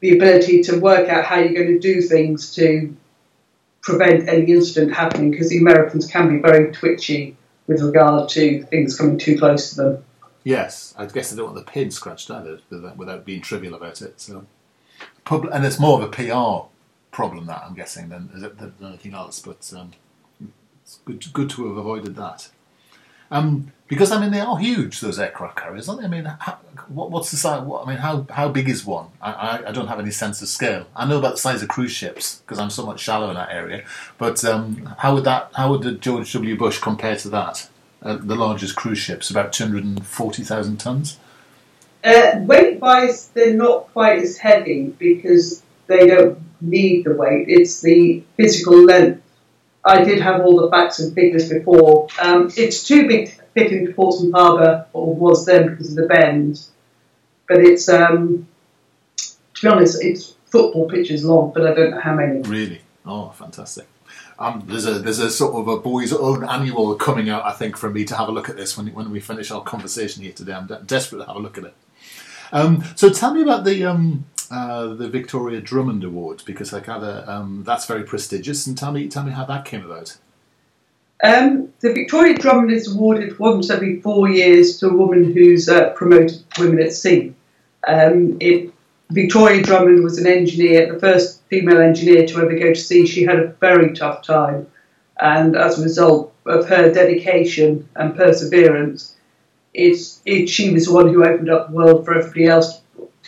the 0.00 0.16
ability 0.16 0.62
to 0.62 0.78
work 0.78 1.08
out 1.10 1.24
how 1.24 1.38
you're 1.38 1.52
going 1.52 1.78
to 1.78 1.78
do 1.78 2.00
things 2.00 2.54
to 2.54 2.96
prevent 3.82 4.28
any 4.28 4.50
incident 4.50 4.94
happening 4.94 5.30
because 5.30 5.50
the 5.50 5.58
Americans 5.58 6.06
can 6.06 6.28
be 6.28 6.40
very 6.40 6.72
twitchy 6.72 7.36
with 7.66 7.82
regard 7.82 8.28
to 8.30 8.62
things 8.64 8.96
coming 8.96 9.18
too 9.18 9.38
close 9.38 9.70
to 9.70 9.76
them. 9.76 10.04
Yes, 10.42 10.94
I 10.96 11.06
guess 11.06 11.30
they 11.30 11.36
don't 11.36 11.52
want 11.52 11.66
the 11.66 11.70
pin 11.70 11.90
scratched 11.90 12.30
either, 12.30 12.60
without, 12.96 13.24
being 13.26 13.42
trivial 13.42 13.74
about 13.74 14.00
it. 14.00 14.20
So, 14.20 14.46
and 15.30 15.64
it's 15.66 15.78
more 15.78 16.02
of 16.02 16.04
a 16.04 16.08
PR 16.08 16.66
problem 17.14 17.46
that 17.46 17.62
I'm 17.66 17.74
guessing 17.74 18.08
than, 18.08 18.30
than 18.32 18.72
anything 18.82 19.12
else. 19.12 19.38
But 19.40 19.70
um, 19.76 19.92
it's 20.82 20.98
good, 21.04 21.32
good 21.32 21.50
to 21.50 21.68
have 21.68 21.76
avoided 21.76 22.16
that. 22.16 22.48
Um, 23.30 23.72
because 23.88 24.12
I 24.12 24.20
mean, 24.20 24.30
they 24.30 24.40
are 24.40 24.58
huge. 24.58 25.00
Those 25.00 25.18
aircraft 25.18 25.56
carriers, 25.56 25.88
aren't 25.88 26.00
they? 26.00 26.06
I 26.06 26.10
mean, 26.10 26.24
how, 26.24 26.58
what, 26.88 27.10
what's 27.10 27.30
the 27.30 27.36
size? 27.36 27.62
What, 27.62 27.86
I 27.86 27.90
mean, 27.90 27.98
how 27.98 28.26
how 28.30 28.48
big 28.48 28.68
is 28.68 28.84
one? 28.84 29.06
I, 29.20 29.32
I, 29.32 29.68
I 29.68 29.72
don't 29.72 29.88
have 29.88 29.98
any 29.98 30.10
sense 30.10 30.40
of 30.42 30.48
scale. 30.48 30.86
I 30.94 31.06
know 31.06 31.18
about 31.18 31.32
the 31.32 31.38
size 31.38 31.62
of 31.62 31.68
cruise 31.68 31.92
ships 31.92 32.40
because 32.40 32.58
I'm 32.58 32.70
somewhat 32.70 33.00
shallow 33.00 33.28
in 33.30 33.34
that 33.34 33.50
area. 33.50 33.84
But 34.18 34.44
um, 34.44 34.94
how 34.98 35.14
would 35.14 35.24
that? 35.24 35.50
How 35.54 35.70
would 35.70 35.82
the 35.82 35.92
George 35.92 36.32
W. 36.32 36.56
Bush 36.56 36.78
compare 36.78 37.16
to 37.16 37.28
that? 37.30 37.68
Uh, 38.02 38.16
the 38.16 38.34
largest 38.34 38.76
cruise 38.76 38.98
ships, 38.98 39.28
about 39.30 39.52
two 39.52 39.64
hundred 39.64 39.84
and 39.84 40.06
forty 40.06 40.42
thousand 40.42 40.78
tons. 40.78 41.18
Uh, 42.02 42.32
weight 42.40 42.80
wise, 42.80 43.28
they're 43.28 43.54
not 43.54 43.92
quite 43.92 44.20
as 44.20 44.38
heavy 44.38 44.86
because 44.98 45.62
they 45.86 46.06
don't 46.06 46.40
need 46.60 47.04
the 47.04 47.14
weight. 47.14 47.46
It's 47.48 47.80
the 47.82 48.22
physical 48.36 48.84
length. 48.84 49.22
I 49.84 50.04
did 50.04 50.20
have 50.20 50.42
all 50.42 50.60
the 50.60 50.70
facts 50.70 50.98
and 50.98 51.14
figures 51.14 51.48
before. 51.48 52.08
Um, 52.20 52.50
it's 52.56 52.86
too 52.86 53.08
big 53.08 53.28
to 53.28 53.42
fit 53.54 53.72
into 53.72 53.92
Portsmouth 53.92 54.32
Harbour, 54.32 54.86
or 54.92 55.14
was 55.14 55.46
then 55.46 55.70
because 55.70 55.90
of 55.90 55.96
the 55.96 56.06
bend. 56.06 56.62
But 57.48 57.60
it's, 57.60 57.88
um, 57.88 58.46
to 59.16 59.62
be 59.62 59.68
honest, 59.68 60.02
it's 60.04 60.34
football 60.46 60.88
pitches 60.88 61.24
long, 61.24 61.52
but 61.52 61.66
I 61.66 61.74
don't 61.74 61.92
know 61.92 62.00
how 62.00 62.14
many. 62.14 62.42
Really? 62.42 62.82
Oh, 63.06 63.30
fantastic. 63.30 63.86
Um, 64.38 64.64
there's 64.66 64.86
a 64.86 64.98
there's 64.98 65.18
a 65.18 65.30
sort 65.30 65.54
of 65.54 65.68
a 65.68 65.78
boys' 65.78 66.14
own 66.14 66.48
annual 66.48 66.94
coming 66.94 67.28
out, 67.28 67.44
I 67.44 67.52
think, 67.52 67.76
for 67.76 67.90
me 67.90 68.04
to 68.06 68.16
have 68.16 68.28
a 68.28 68.32
look 68.32 68.48
at 68.48 68.56
this 68.56 68.76
when 68.76 68.86
when 68.94 69.10
we 69.10 69.20
finish 69.20 69.50
our 69.50 69.62
conversation 69.62 70.22
here 70.22 70.32
today. 70.32 70.54
I'm 70.54 70.66
de- 70.66 70.82
desperate 70.82 71.18
to 71.18 71.26
have 71.26 71.36
a 71.36 71.40
look 71.40 71.58
at 71.58 71.64
it. 71.64 71.74
Um, 72.52 72.82
so 72.96 73.10
tell 73.10 73.34
me 73.34 73.42
about 73.42 73.64
the 73.64 73.84
um, 73.84 74.24
uh, 74.50 74.94
the 74.94 75.08
Victoria 75.08 75.60
Drummond 75.60 76.04
Award 76.04 76.42
because 76.44 76.72
I 76.72 76.80
gather 76.80 77.24
um, 77.26 77.62
that's 77.64 77.86
very 77.86 78.02
prestigious, 78.02 78.66
and 78.66 78.76
tell 78.76 78.92
me 78.92 79.08
tell 79.08 79.22
me 79.22 79.32
how 79.32 79.44
that 79.44 79.64
came 79.64 79.84
about. 79.84 80.16
Um, 81.22 81.72
the 81.80 81.92
Victoria 81.92 82.34
Drummond 82.34 82.72
is 82.72 82.92
awarded 82.92 83.38
once 83.38 83.70
every 83.70 84.00
four 84.00 84.28
years 84.28 84.78
to 84.78 84.88
a 84.88 84.96
woman 84.96 85.32
who's 85.32 85.68
uh, 85.68 85.90
promoted 85.90 86.42
women 86.58 86.80
at 86.80 86.92
sea. 86.92 87.34
Um, 87.86 88.38
it, 88.40 88.72
Victoria 89.10 89.62
Drummond 89.62 90.02
was 90.02 90.18
an 90.18 90.26
engineer, 90.26 90.92
the 90.92 90.98
first 90.98 91.42
female 91.48 91.78
engineer 91.78 92.26
to 92.26 92.38
ever 92.38 92.56
go 92.56 92.72
to 92.72 92.74
sea. 92.74 93.06
She 93.06 93.24
had 93.24 93.38
a 93.38 93.48
very 93.60 93.92
tough 93.92 94.24
time, 94.24 94.66
and 95.20 95.56
as 95.56 95.78
a 95.78 95.82
result 95.82 96.32
of 96.46 96.68
her 96.68 96.92
dedication 96.92 97.88
and 97.96 98.16
perseverance, 98.16 99.14
it's, 99.74 100.20
it, 100.24 100.48
she 100.48 100.72
was 100.72 100.86
the 100.86 100.92
one 100.92 101.12
who 101.12 101.24
opened 101.24 101.50
up 101.50 101.68
the 101.68 101.74
world 101.74 102.04
for 102.04 102.18
everybody 102.18 102.46
else 102.46 102.79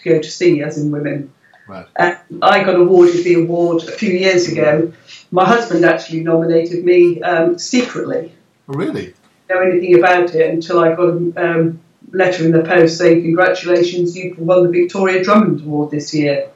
to 0.02 0.08
go 0.08 0.20
to 0.20 0.30
sea, 0.30 0.62
as 0.62 0.78
in 0.78 0.90
women. 0.90 1.32
Right. 1.66 1.86
And 1.96 2.18
I 2.42 2.64
got 2.64 2.76
awarded 2.76 3.24
the 3.24 3.34
award 3.34 3.84
a 3.84 3.92
few 3.92 4.12
years 4.12 4.48
ago. 4.48 4.92
My 5.30 5.46
husband 5.46 5.84
actually 5.84 6.20
nominated 6.20 6.84
me 6.84 7.22
um, 7.22 7.58
secretly. 7.58 8.32
Oh, 8.68 8.74
really? 8.74 9.14
Know 9.48 9.60
anything 9.60 9.98
about 9.98 10.34
it 10.34 10.50
until 10.50 10.80
I 10.80 10.94
got 10.94 11.08
a 11.08 11.32
um, 11.36 11.80
letter 12.12 12.44
in 12.44 12.52
the 12.52 12.62
post 12.62 12.98
saying, 12.98 13.22
"Congratulations, 13.22 14.16
you've 14.16 14.38
won 14.38 14.64
the 14.64 14.70
Victoria 14.70 15.22
Drummond 15.22 15.60
Award 15.60 15.90
this 15.90 16.12
year." 16.12 16.50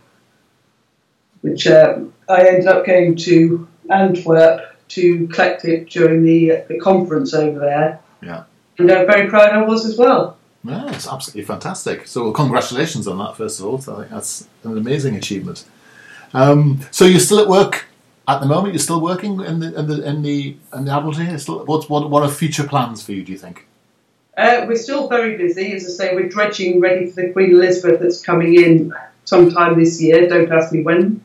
Which 1.43 1.67
um, 1.67 2.13
I 2.29 2.49
ended 2.49 2.67
up 2.67 2.85
going 2.85 3.17
to 3.17 3.69
Antwerp 3.91 4.77
to 4.89 5.29
collect 5.29 5.65
it 5.65 5.89
during 5.91 6.25
the, 6.25 6.65
the 6.69 6.79
conference 6.79 7.35
over 7.35 7.59
there. 7.59 8.01
Yeah. 8.23 8.45
And 8.79 8.91
I'm 8.91 9.07
very 9.07 9.29
proud 9.29 9.53
I 9.53 9.63
was 9.63 9.87
as 9.87 9.97
well. 9.97 10.36
Yeah, 10.69 10.93
it's 10.93 11.07
absolutely 11.07 11.45
fantastic. 11.45 12.07
So, 12.07 12.33
congratulations 12.33 13.07
on 13.07 13.19
that, 13.19 13.37
first 13.37 13.61
of 13.61 13.67
all. 13.67 13.77
I 13.77 14.01
think 14.01 14.11
that's 14.11 14.49
an 14.65 14.77
amazing 14.77 15.17
achievement. 15.17 15.65
Um, 16.35 16.81
so, 16.91 17.05
you're 17.05 17.21
still 17.21 17.41
at 17.41 17.49
work 17.49 17.87
at 18.29 18.41
the 18.41 18.47
moment. 18.47 18.75
You're 18.75 18.81
still 18.81 19.01
working 19.01 19.41
in 19.41 19.61
the 19.61 19.79
in 19.79 19.87
the 19.87 20.09
in 20.09 20.23
the, 20.23 20.57
in 20.75 20.85
the 20.85 20.93
Admiralty. 20.93 21.39
Still, 21.39 21.65
what 21.65 21.89
what 21.89 22.11
what 22.11 22.23
are 22.23 22.29
future 22.29 22.65
plans 22.67 23.03
for 23.03 23.13
you? 23.13 23.23
Do 23.23 23.33
you 23.33 23.39
think? 23.39 23.67
Uh, 24.37 24.67
we're 24.69 24.77
still 24.77 25.09
very 25.09 25.37
busy. 25.37 25.73
As 25.73 25.87
I 25.87 25.89
say, 25.89 26.15
we're 26.15 26.29
dredging 26.29 26.81
ready 26.81 27.11
for 27.11 27.23
the 27.23 27.33
Queen 27.33 27.53
Elizabeth 27.53 28.01
that's 28.01 28.23
coming 28.23 28.55
in 28.55 28.93
sometime 29.25 29.79
this 29.79 30.01
year. 30.01 30.29
Don't 30.29 30.53
ask 30.53 30.73
me 30.73 30.83
when. 30.83 31.23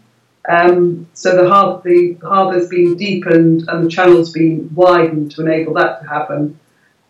Um, 0.50 1.08
so 1.14 1.36
the 1.36 1.48
harbour 1.50 1.82
the 1.88 2.18
harbour's 2.24 2.68
been 2.68 2.96
deepened 2.98 3.66
and 3.68 3.86
the 3.86 3.90
channel's 3.90 4.32
been 4.32 4.74
widened 4.74 5.32
to 5.34 5.42
enable 5.42 5.74
that 5.76 6.02
to 6.02 6.08
happen. 6.08 6.60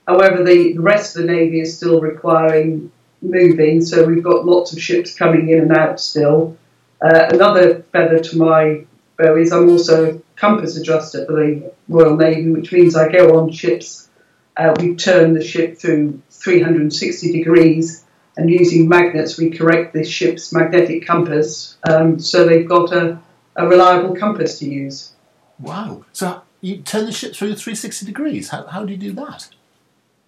However, 0.08 0.44
the, 0.44 0.78
rest 0.78 1.16
of 1.16 1.24
the 1.24 1.32
navy 1.32 1.62
is 1.62 1.78
still 1.78 2.02
requiring 2.02 2.92
moving, 3.22 3.82
so 3.82 4.06
we've 4.06 4.24
got 4.24 4.46
lots 4.46 4.74
of 4.74 4.82
ships 4.82 5.16
coming 5.16 5.50
in 5.50 5.60
and 5.60 5.78
out 5.78 6.00
still. 6.00 6.58
Uh, 7.02 7.30
another 7.32 7.84
feather 7.92 8.20
to 8.20 8.38
my 8.38 8.86
bow 9.18 9.36
is 9.38 9.52
I'm 9.52 9.70
also 9.70 10.22
compass 10.36 10.76
adjuster 10.76 11.26
for 11.26 11.34
the 11.34 11.72
Royal 11.88 12.16
Navy, 12.16 12.50
which 12.50 12.72
means 12.72 12.96
I 12.96 13.12
go 13.12 13.40
on 13.40 13.52
ships. 13.52 14.10
Uh, 14.58 14.74
we 14.80 14.96
turn 14.96 15.34
the 15.34 15.44
ship 15.44 15.78
through 15.78 16.22
360 16.30 17.32
degrees, 17.32 18.04
and 18.38 18.50
using 18.50 18.88
magnets, 18.88 19.38
we 19.38 19.50
correct 19.52 19.94
the 19.94 20.04
ship's 20.04 20.54
magnetic 20.54 21.06
compass 21.06 21.78
um, 21.84 22.20
so 22.20 22.46
they've 22.46 22.68
got 22.68 22.92
a, 22.92 23.20
a 23.56 23.68
reliable 23.68 24.16
compass 24.16 24.60
to 24.60 24.70
use. 24.70 25.12
Wow! 25.60 26.06
So 26.14 26.42
you 26.62 26.78
turn 26.78 27.06
the 27.06 27.12
ship 27.12 27.36
through 27.36 27.56
360 27.56 28.06
degrees. 28.06 28.50
How 28.50 28.66
how 28.68 28.86
do 28.86 28.94
you 28.94 28.98
do 28.98 29.12
that? 29.14 29.50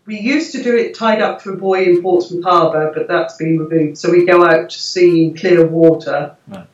We 0.05 0.19
used 0.19 0.51
to 0.53 0.61
do 0.61 0.75
it 0.75 0.95
tied 0.95 1.21
up 1.21 1.41
to 1.43 1.53
a 1.53 1.55
buoy 1.55 1.89
in 1.89 2.01
Portsmouth 2.01 2.43
Harbour, 2.43 2.91
but 2.93 3.07
that's 3.07 3.37
been 3.37 3.57
removed. 3.57 3.97
So 3.97 4.11
we 4.11 4.25
go 4.25 4.45
out 4.45 4.69
to 4.69 4.79
sea 4.79 5.25
in 5.25 5.37
clear 5.37 5.65
water. 5.65 6.35
Right. 6.47 6.67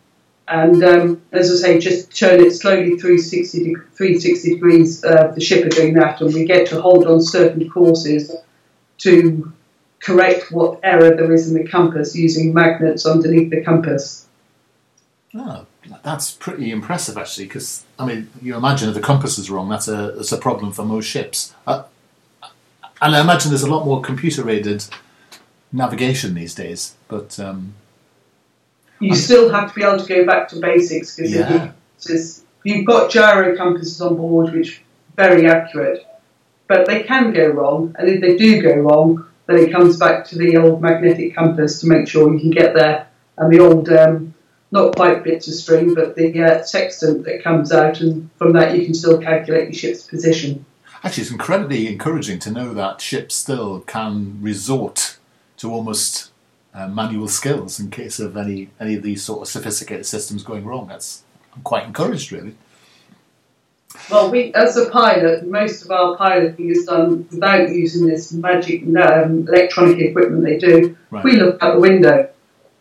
And 0.48 0.84
um, 0.84 1.22
as 1.32 1.52
I 1.52 1.56
say, 1.56 1.80
just 1.80 2.18
turn 2.18 2.39
it 2.39 2.52
slowly 2.52 2.98
360, 2.98 3.60
de- 3.65 3.76
360 3.94 4.50
degrees. 4.56 5.04
Uh, 5.04 5.32
the 5.36 5.42
ship 5.42 5.63
are 5.63 5.70
doing 5.70 5.94
that, 5.94 6.22
and 6.22 6.34
we 6.34 6.46
get 6.46 6.68
to 6.70 6.82
hold 6.82 7.06
on 7.06 7.22
certain 7.22 7.70
courses 7.70 8.36
to 9.00 9.54
correct 10.00 10.52
what 10.52 10.80
error 10.82 11.15
there 11.15 11.32
is 11.32 11.52
in 11.52 11.62
the 11.62 11.70
compass 11.70 12.15
using 12.15 12.52
magnets 12.52 13.06
underneath 13.06 13.52
the 13.52 13.63
compass. 13.63 14.26
Oh, 15.36 15.68
that's 16.04 16.32
pretty 16.32 16.72
impressive, 16.72 17.15
actually. 17.15 17.46
Because 17.46 17.86
I 18.00 18.06
mean, 18.08 18.30
you 18.42 18.56
imagine 18.56 18.89
if 18.89 18.96
the 18.96 19.02
compass 19.02 19.38
is 19.38 19.52
wrong, 19.52 19.70
that's 19.70 19.88
a 19.88 20.13
that's 20.15 20.32
a 20.32 20.38
problem 20.38 20.72
for 20.72 20.84
most 20.84 21.06
ships. 21.06 21.54
Uh, 21.68 21.84
and 23.01 23.15
I 23.15 23.21
imagine 23.21 23.49
there's 23.51 23.63
a 23.63 23.71
lot 23.71 23.85
more 23.85 24.01
computer-aided 24.01 24.85
navigation 25.71 26.33
these 26.33 26.55
days. 26.55 26.95
But 27.07 27.39
um, 27.39 27.73
You 28.99 29.15
still 29.15 29.49
have 29.49 29.69
to 29.69 29.75
be 29.75 29.83
able 29.83 29.99
to 29.99 30.07
go 30.07 30.25
back 30.25 30.49
to 30.49 30.59
basics 30.59 31.15
because 31.15 31.33
Yeah. 31.33 31.71
you've 32.63 32.85
got 32.85 33.09
gyro 33.09 33.55
compasses 33.55 34.01
on 34.01 34.17
board, 34.17 34.53
which 34.53 34.81
are 35.17 35.27
very 35.27 35.47
accurate, 35.47 36.05
but 36.67 36.85
they 36.88 37.03
can 37.03 37.31
go 37.33 37.47
wrong. 37.47 37.95
And 37.97 38.09
if 38.09 38.21
they 38.21 38.38
do 38.38 38.62
go 38.62 38.75
wrong, 38.75 39.25
then 39.47 39.57
it 39.57 39.71
comes 39.71 39.97
back 39.97 40.25
to 40.25 40.38
the 40.38 40.57
old 40.57 40.81
magnetic 40.81 41.35
compass 41.35 41.79
to 41.81 41.88
make 41.88 42.07
sure 42.07 42.31
you 42.33 42.39
can 42.39 42.51
get 42.51 42.75
there, 42.75 43.07
and 43.38 43.51
the 43.51 43.59
old 43.59 43.89
um, 43.89 44.33
not 44.71 44.95
quite 44.95 45.23
bits 45.23 45.47
of 45.47 45.55
string, 45.55 45.95
but 45.95 46.15
the 46.15 46.43
uh, 46.43 46.62
sextant 46.63 47.25
that 47.25 47.43
comes 47.43 47.71
out, 47.71 48.01
and 48.01 48.29
from 48.38 48.53
that 48.53 48.75
you 48.77 48.85
can 48.85 48.93
still 48.93 49.17
calculate 49.19 49.63
your 49.63 49.73
ship's 49.73 50.03
position. 50.03 50.63
Actually, 51.03 51.23
it's 51.23 51.31
incredibly 51.31 51.88
encouraging 51.88 52.39
to 52.39 52.51
know 52.51 52.73
that 52.73 53.01
ships 53.01 53.35
still 53.35 53.81
can 53.81 54.39
resort 54.41 55.17
to 55.57 55.71
almost 55.71 56.31
uh, 56.73 56.88
manual 56.88 57.27
skills 57.27 57.79
in 57.79 57.89
case 57.89 58.19
of 58.19 58.38
any 58.38 58.69
any 58.79 58.95
of 58.95 59.03
these 59.03 59.23
sort 59.23 59.41
of 59.41 59.47
sophisticated 59.47 60.05
systems 60.05 60.43
going 60.43 60.65
wrong. 60.65 60.88
That's 60.88 61.23
I'm 61.55 61.62
quite 61.62 61.85
encouraged, 61.85 62.31
really. 62.31 62.55
Well, 64.09 64.31
we, 64.31 64.53
as 64.53 64.77
a 64.77 64.89
pilot, 64.89 65.47
most 65.47 65.83
of 65.83 65.91
our 65.91 66.15
piloting 66.15 66.69
is 66.69 66.85
done 66.85 67.27
without 67.31 67.69
using 67.69 68.07
this 68.07 68.31
magic 68.31 68.83
um, 68.83 69.47
electronic 69.47 69.99
equipment 69.99 70.43
they 70.43 70.57
do. 70.57 70.95
Right. 71.09 71.23
We 71.23 71.38
look 71.38 71.62
out 71.62 71.75
the 71.75 71.79
window. 71.79 72.29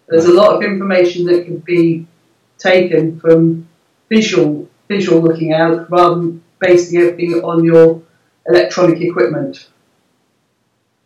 There's 0.07 0.27
a 0.27 0.33
lot 0.33 0.55
of 0.55 0.63
information 0.63 1.25
that 1.27 1.45
can 1.45 1.59
be 1.59 2.07
taken 2.59 3.21
from 3.21 3.69
visual 4.09 4.69
visual 4.89 5.21
looking 5.21 5.53
out 5.53 5.91
rather 5.91 6.15
than 6.15 6.43
basing 6.61 6.99
everything 6.99 7.35
on 7.45 7.63
your 7.63 8.03
electronic 8.49 9.01
equipment. 9.01 9.69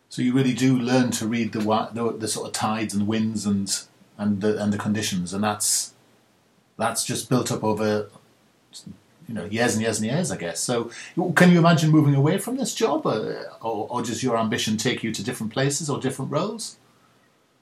So 0.09 0.21
you 0.21 0.33
really 0.33 0.53
do 0.53 0.77
learn 0.77 1.11
to 1.11 1.27
read 1.27 1.53
the 1.53 1.59
the, 1.93 2.15
the 2.17 2.27
sort 2.27 2.47
of 2.47 2.53
tides 2.53 2.93
and 2.93 3.07
winds 3.07 3.45
and 3.45 3.69
and 4.17 4.41
the, 4.41 4.61
and 4.61 4.71
the 4.71 4.77
conditions, 4.77 5.33
and 5.33 5.43
that's 5.43 5.93
that's 6.77 7.03
just 7.03 7.29
built 7.29 7.51
up 7.51 7.63
over 7.63 8.09
you 9.27 9.33
know 9.33 9.45
years 9.45 9.73
and 9.73 9.81
years 9.81 9.99
and 9.99 10.09
years, 10.09 10.31
I 10.31 10.37
guess. 10.37 10.59
So 10.59 10.91
can 11.35 11.51
you 11.51 11.57
imagine 11.57 11.89
moving 11.89 12.15
away 12.15 12.37
from 12.37 12.57
this 12.57 12.75
job, 12.75 13.05
or, 13.05 13.47
or, 13.61 13.87
or 13.89 14.01
does 14.01 14.21
your 14.23 14.37
ambition 14.37 14.77
take 14.77 15.03
you 15.03 15.11
to 15.11 15.23
different 15.23 15.51
places 15.51 15.89
or 15.89 15.99
different 15.99 16.31
roles? 16.31 16.77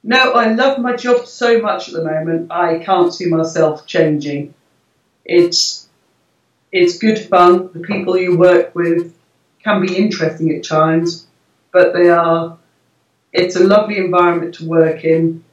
No, 0.03 0.33
I 0.33 0.53
love 0.53 0.79
my 0.79 0.95
job 0.95 1.27
so 1.27 1.59
much 1.61 1.87
at 1.87 1.93
the 1.93 2.03
moment. 2.03 2.51
I 2.51 2.79
can't 2.79 3.13
see 3.13 3.27
myself 3.27 3.85
changing. 3.85 4.53
It's 5.23 5.87
it's 6.71 6.97
good 6.97 7.19
fun. 7.19 7.69
The 7.73 7.81
people 7.81 8.17
you 8.17 8.37
work 8.37 8.73
with 8.73 9.13
can 9.63 9.81
be 9.85 9.95
interesting 9.95 10.55
at 10.55 10.63
times, 10.63 11.27
but 11.71 11.93
they 11.93 12.09
are. 12.09 12.57
It's 13.33 13.55
a 13.55 13.63
lovely 13.63 13.97
environment 13.97 14.55
to 14.55 14.67
work 14.67 15.03
in. 15.05 15.43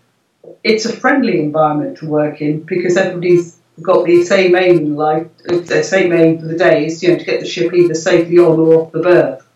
It's 0.64 0.84
a 0.84 0.92
friendly 0.96 1.40
environment 1.40 1.98
to 1.98 2.08
work 2.08 2.40
in 2.40 2.62
because 2.62 2.96
everybody's 2.96 3.58
got 3.82 4.04
the 4.04 4.24
same 4.24 4.56
aim 4.56 4.78
in 4.78 4.96
life. 4.96 5.26
The 5.44 5.84
same 5.84 6.12
aim 6.12 6.38
for 6.38 6.46
the 6.46 6.56
day 6.56 6.86
is 6.86 7.02
you 7.02 7.10
know 7.10 7.18
to 7.18 7.24
get 7.24 7.40
the 7.40 7.46
ship 7.46 7.72
either 7.72 7.94
safely 7.94 8.38
on 8.38 8.58
or 8.58 8.74
off 8.74 8.92
the 8.92 9.00
berth. 9.00 9.46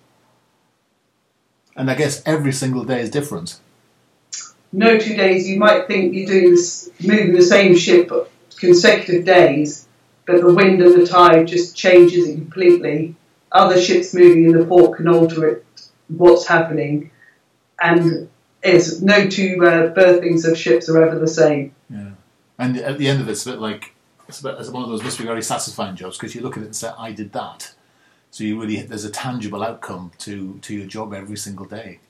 And 1.75 1.91
I 1.91 1.95
guess 1.95 2.23
every 2.27 2.53
single 2.53 2.85
day 2.85 3.01
is 3.01 3.11
different. 3.11 3.59
no 4.73 4.99
two 4.99 5.17
days. 5.17 5.49
You 5.49 5.59
might 5.59 5.87
think 5.87 6.15
you're 6.15 6.27
doing 6.27 6.51
this, 6.51 6.91
moving 7.03 7.33
the 7.33 7.43
same 7.43 7.77
ship 7.77 8.11
consecutive 8.57 9.25
days, 9.25 9.89
but 10.27 10.41
the 10.41 10.53
wind 10.53 10.81
and 10.83 11.01
the 11.01 11.07
tide 11.07 11.49
just 11.49 11.77
changes 11.77 12.29
it 12.29 12.35
completely. 12.35 13.17
Other 13.53 13.81
ships 13.81 14.15
moving 14.15 14.45
in 14.45 14.53
the 14.53 14.65
port 14.65 14.97
can 14.97 15.09
alter 15.09 15.47
it, 15.47 15.67
what's 16.09 16.47
happening, 16.47 17.11
and 17.81 18.29
is. 18.63 19.03
No 19.03 19.29
two 19.29 19.65
uh, 19.65 19.89
berthings 19.89 20.45
of 20.45 20.57
ships 20.57 20.89
are 20.89 21.03
ever 21.03 21.19
the 21.19 21.29
same. 21.29 21.75
Yeah. 21.91 22.11
And 22.59 22.79
at 22.79 22.99
the 22.99 23.09
end 23.09 23.21
of 23.21 23.29
it, 23.29 23.33
it's 23.33 23.47
a 23.47 23.51
bit 23.51 23.61
like 23.61 23.95
it's, 24.29 24.41
a 24.41 24.45
bit, 24.45 24.57
it's 24.59 24.71
one 24.71 24.83
of 24.83 24.89
those 24.89 25.03
must 25.03 25.19
be 25.19 25.25
very 25.25 25.43
satisfying 25.43 25.97
jobs 25.97 26.17
because 26.17 26.35
you 26.35 26.41
look 26.41 26.57
at 26.57 26.63
it 26.63 26.67
and 26.67 26.77
say, 26.77 26.91
"I 26.97 27.13
did 27.13 27.33
that." 27.33 27.75
So 28.31 28.45
you 28.45 28.61
really 28.61 28.81
there's 28.83 29.05
a 29.05 29.11
tangible 29.11 29.63
outcome 29.63 30.13
to 30.19 30.59
to 30.63 30.75
your 30.75 30.87
job 30.87 31.13
every 31.13 31.37
single 31.37 31.67
day. 31.67 32.01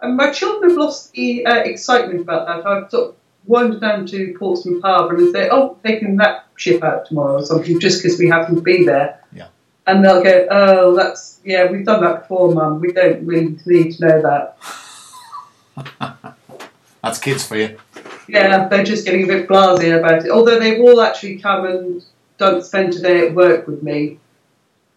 And 0.00 0.16
my 0.16 0.30
children 0.30 0.70
have 0.70 0.78
lost 0.78 1.12
the 1.12 1.44
uh, 1.44 1.56
excitement 1.56 2.20
about 2.20 2.46
that. 2.46 2.66
I've 2.66 2.90
sort 2.90 3.10
of 3.10 3.16
wandered 3.44 3.80
down 3.80 4.06
to 4.06 4.34
Portsmouth 4.38 4.82
Harbour 4.82 5.16
and 5.16 5.32
say, 5.32 5.48
"Oh, 5.50 5.76
taking 5.84 6.16
that 6.16 6.46
ship 6.56 6.82
out 6.82 7.06
tomorrow 7.06 7.34
or 7.34 7.44
something," 7.44 7.80
just 7.80 8.02
because 8.02 8.18
we 8.18 8.28
happen 8.28 8.54
to 8.54 8.62
be 8.62 8.84
there. 8.84 9.20
Yeah. 9.32 9.48
And 9.88 10.04
they'll 10.04 10.22
go, 10.22 10.46
"Oh, 10.50 10.94
that's 10.94 11.40
yeah, 11.44 11.70
we've 11.70 11.84
done 11.84 12.02
that 12.02 12.22
before, 12.22 12.54
Mum. 12.54 12.80
We 12.80 12.92
don't 12.92 13.26
really 13.26 13.58
need 13.66 13.92
to 13.96 14.06
know 14.06 14.22
that." 14.22 14.56
That's 17.02 17.20
kids 17.20 17.46
for 17.46 17.56
you. 17.56 17.78
Yeah, 18.28 18.68
they're 18.68 18.84
just 18.84 19.06
getting 19.06 19.24
a 19.24 19.26
bit 19.26 19.48
blasé 19.48 19.96
about 19.98 20.26
it. 20.26 20.30
Although 20.30 20.58
they've 20.58 20.80
all 20.80 21.00
actually 21.00 21.38
come 21.38 21.64
and 21.64 22.04
done 22.36 22.62
spent 22.62 22.96
a 22.96 23.00
day 23.00 23.28
at 23.28 23.34
work 23.34 23.66
with 23.66 23.82
me, 23.82 24.18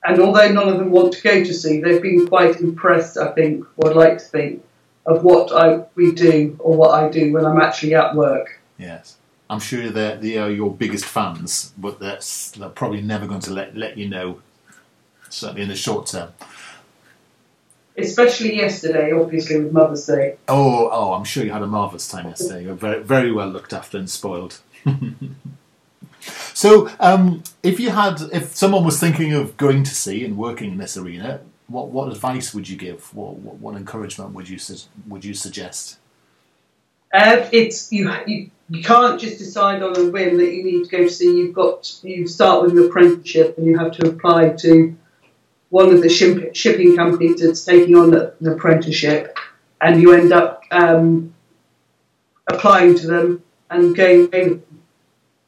and 0.03 0.19
although 0.19 0.51
none 0.51 0.67
of 0.67 0.77
them 0.79 0.91
want 0.91 1.13
to 1.13 1.21
go 1.21 1.43
to 1.43 1.53
sea, 1.53 1.79
they've 1.79 2.01
been 2.01 2.27
quite 2.27 2.59
impressed. 2.59 3.17
I 3.17 3.31
think, 3.31 3.65
or 3.77 3.91
I'd 3.91 3.95
like 3.95 4.17
to 4.17 4.25
think, 4.25 4.63
of 5.05 5.23
what 5.23 5.51
I 5.51 5.85
we 5.95 6.11
do 6.11 6.57
or 6.59 6.75
what 6.75 6.91
I 6.91 7.09
do 7.09 7.31
when 7.31 7.45
I'm 7.45 7.61
actually 7.61 7.95
at 7.95 8.15
work. 8.15 8.59
Yes. 8.77 9.17
I'm 9.49 9.59
sure 9.59 9.89
they're, 9.89 10.15
they 10.15 10.37
are 10.37 10.49
your 10.49 10.73
biggest 10.73 11.03
fans, 11.03 11.73
but 11.77 11.99
they're, 11.99 12.19
they're 12.57 12.69
probably 12.69 13.01
never 13.01 13.27
going 13.27 13.41
to 13.41 13.51
let, 13.51 13.75
let 13.75 13.97
you 13.97 14.07
know, 14.07 14.39
certainly 15.33 15.63
in 15.63 15.69
the 15.69 15.75
short 15.75 16.07
term. 16.07 16.29
Especially 17.97 18.55
yesterday, 18.55 19.11
obviously 19.11 19.61
with 19.61 19.73
Mother's 19.73 20.05
Day. 20.05 20.37
Oh, 20.47 20.89
oh, 20.91 21.13
I'm 21.13 21.25
sure 21.25 21.43
you 21.43 21.51
had 21.51 21.61
a 21.61 21.67
marvellous 21.67 22.07
time 22.07 22.27
yesterday. 22.27 22.63
You're 22.63 22.73
very, 22.73 23.03
very 23.03 23.31
well 23.31 23.49
looked 23.49 23.73
after 23.73 23.97
and 23.97 24.09
spoiled. 24.09 24.59
so, 26.53 26.89
um, 26.99 27.43
if 27.63 27.79
you 27.79 27.89
had, 27.89 28.21
if 28.31 28.55
someone 28.55 28.85
was 28.85 28.99
thinking 28.99 29.33
of 29.33 29.57
going 29.57 29.83
to 29.83 29.93
sea 29.93 30.23
and 30.23 30.37
working 30.37 30.71
in 30.71 30.77
this 30.77 30.95
arena, 30.95 31.41
what, 31.67 31.89
what 31.89 32.11
advice 32.11 32.53
would 32.53 32.69
you 32.69 32.77
give? 32.77 33.13
What, 33.13 33.37
what, 33.37 33.55
what 33.55 33.75
encouragement 33.75 34.33
would 34.33 34.47
you 34.47 34.57
su- 34.57 34.87
would 35.07 35.25
you 35.25 35.33
suggest? 35.33 35.97
Uh, 37.13 37.47
it's 37.51 37.91
you, 37.91 38.11
you. 38.25 38.51
You 38.69 38.81
can't 38.81 39.19
just 39.19 39.37
decide 39.37 39.83
on 39.83 39.97
a 39.97 40.09
whim 40.11 40.37
that 40.37 40.53
you 40.53 40.63
need 40.63 40.85
to 40.85 40.89
go 40.89 41.03
to 41.03 41.09
sea. 41.09 41.25
You've 41.25 41.53
got 41.53 41.93
you 42.03 42.25
start 42.25 42.63
with 42.63 42.71
an 42.71 42.85
apprenticeship 42.85 43.57
and 43.57 43.67
you 43.67 43.77
have 43.77 43.91
to 43.97 44.07
apply 44.07 44.49
to 44.59 44.95
one 45.71 45.89
of 45.89 46.01
the 46.01 46.09
ship, 46.09 46.53
shipping 46.55 46.95
companies 46.95 47.41
that's 47.41 47.65
taking 47.65 47.95
on 47.95 48.11
the, 48.11 48.35
an 48.41 48.47
apprenticeship, 48.47 49.35
and 49.79 49.99
you 50.01 50.13
end 50.13 50.31
up 50.31 50.63
um, 50.69 51.33
applying 52.47 52.95
to 52.95 53.07
them 53.07 53.43
and 53.71 53.95
going. 53.95 54.61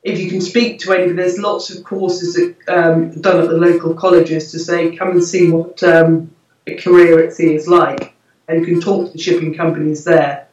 If 0.02 0.20
you 0.20 0.30
can 0.30 0.42
speak 0.42 0.80
to 0.80 0.92
anybody, 0.92 1.14
there's 1.14 1.40
lots 1.40 1.74
of 1.74 1.86
courses 1.86 2.34
that, 2.34 2.56
um, 2.68 3.22
done 3.22 3.40
at 3.40 3.48
the 3.48 3.56
local 3.56 3.94
colleges 3.94 4.52
to 4.52 4.60
say, 4.60 4.98
come 4.98 5.12
and 5.12 5.24
see 5.24 5.50
what 5.50 5.82
um, 5.84 6.36
a 6.68 6.76
career 6.76 7.24
at 7.24 7.32
sea 7.32 7.56
is 7.56 7.70
like, 7.70 8.14
and 8.50 8.60
you 8.60 8.66
can 8.66 8.82
talk 8.82 9.06
to 9.06 9.14
the 9.14 9.18
shipping 9.18 9.54
companies 9.54 10.04
there 10.04 10.48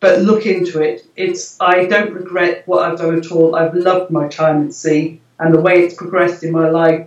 but 0.00 0.22
look 0.22 0.46
into 0.46 0.80
it. 0.80 1.06
It's 1.14 1.60
I 1.60 1.84
don't 1.84 2.12
regret 2.12 2.62
what 2.66 2.90
I've 2.90 2.98
done 2.98 3.18
at 3.18 3.30
all. 3.30 3.54
I've 3.54 3.74
loved 3.74 4.10
my 4.10 4.28
time 4.28 4.66
at 4.66 4.72
sea 4.72 5.20
and 5.38 5.54
the 5.54 5.60
way 5.60 5.84
it's 5.84 5.94
progressed 5.94 6.42
in 6.42 6.52
my 6.52 6.70
life 6.70 7.06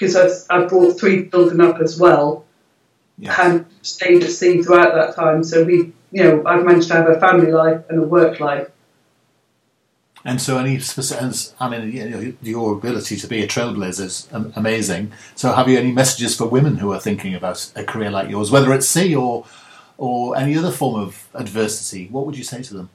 because 0.00 0.16
I've, 0.16 0.62
I've 0.62 0.68
brought 0.68 0.98
three 0.98 1.28
children 1.28 1.60
up 1.60 1.78
as 1.80 1.98
well 1.98 2.46
Yes. 3.18 3.38
and 3.38 3.66
stayed 3.82 4.24
at 4.24 4.30
sea 4.30 4.62
throughout 4.62 4.94
that 4.94 5.14
time. 5.14 5.44
So 5.44 5.62
we, 5.62 5.92
you 6.10 6.24
know, 6.24 6.42
I've 6.46 6.64
managed 6.64 6.88
to 6.88 6.94
have 6.94 7.06
a 7.06 7.20
family 7.20 7.52
life 7.52 7.82
and 7.90 7.98
a 7.98 8.02
work 8.02 8.40
life. 8.40 8.70
And 10.24 10.40
so, 10.40 10.58
any 10.58 10.78
specific, 10.80 11.54
I 11.60 11.68
mean, 11.68 11.92
you 11.92 12.08
know, 12.08 12.32
your 12.42 12.74
ability 12.74 13.16
to 13.16 13.26
be 13.26 13.42
a 13.42 13.48
trailblazer 13.48 14.04
is 14.04 14.28
amazing. 14.54 15.12
So, 15.34 15.52
have 15.52 15.66
you 15.68 15.78
any 15.78 15.92
messages 15.92 16.36
for 16.36 16.46
women 16.46 16.76
who 16.76 16.92
are 16.92 17.00
thinking 17.00 17.34
about 17.34 17.70
a 17.74 17.84
career 17.84 18.10
like 18.10 18.28
yours, 18.28 18.50
whether 18.50 18.72
it's 18.74 18.86
sea 18.86 19.14
or 19.14 19.46
or 19.96 20.36
any 20.36 20.58
other 20.58 20.70
form 20.70 21.00
of 21.00 21.26
adversity? 21.32 22.08
What 22.08 22.26
would 22.26 22.36
you 22.36 22.44
say 22.44 22.62
to 22.62 22.74
them? 22.74 22.90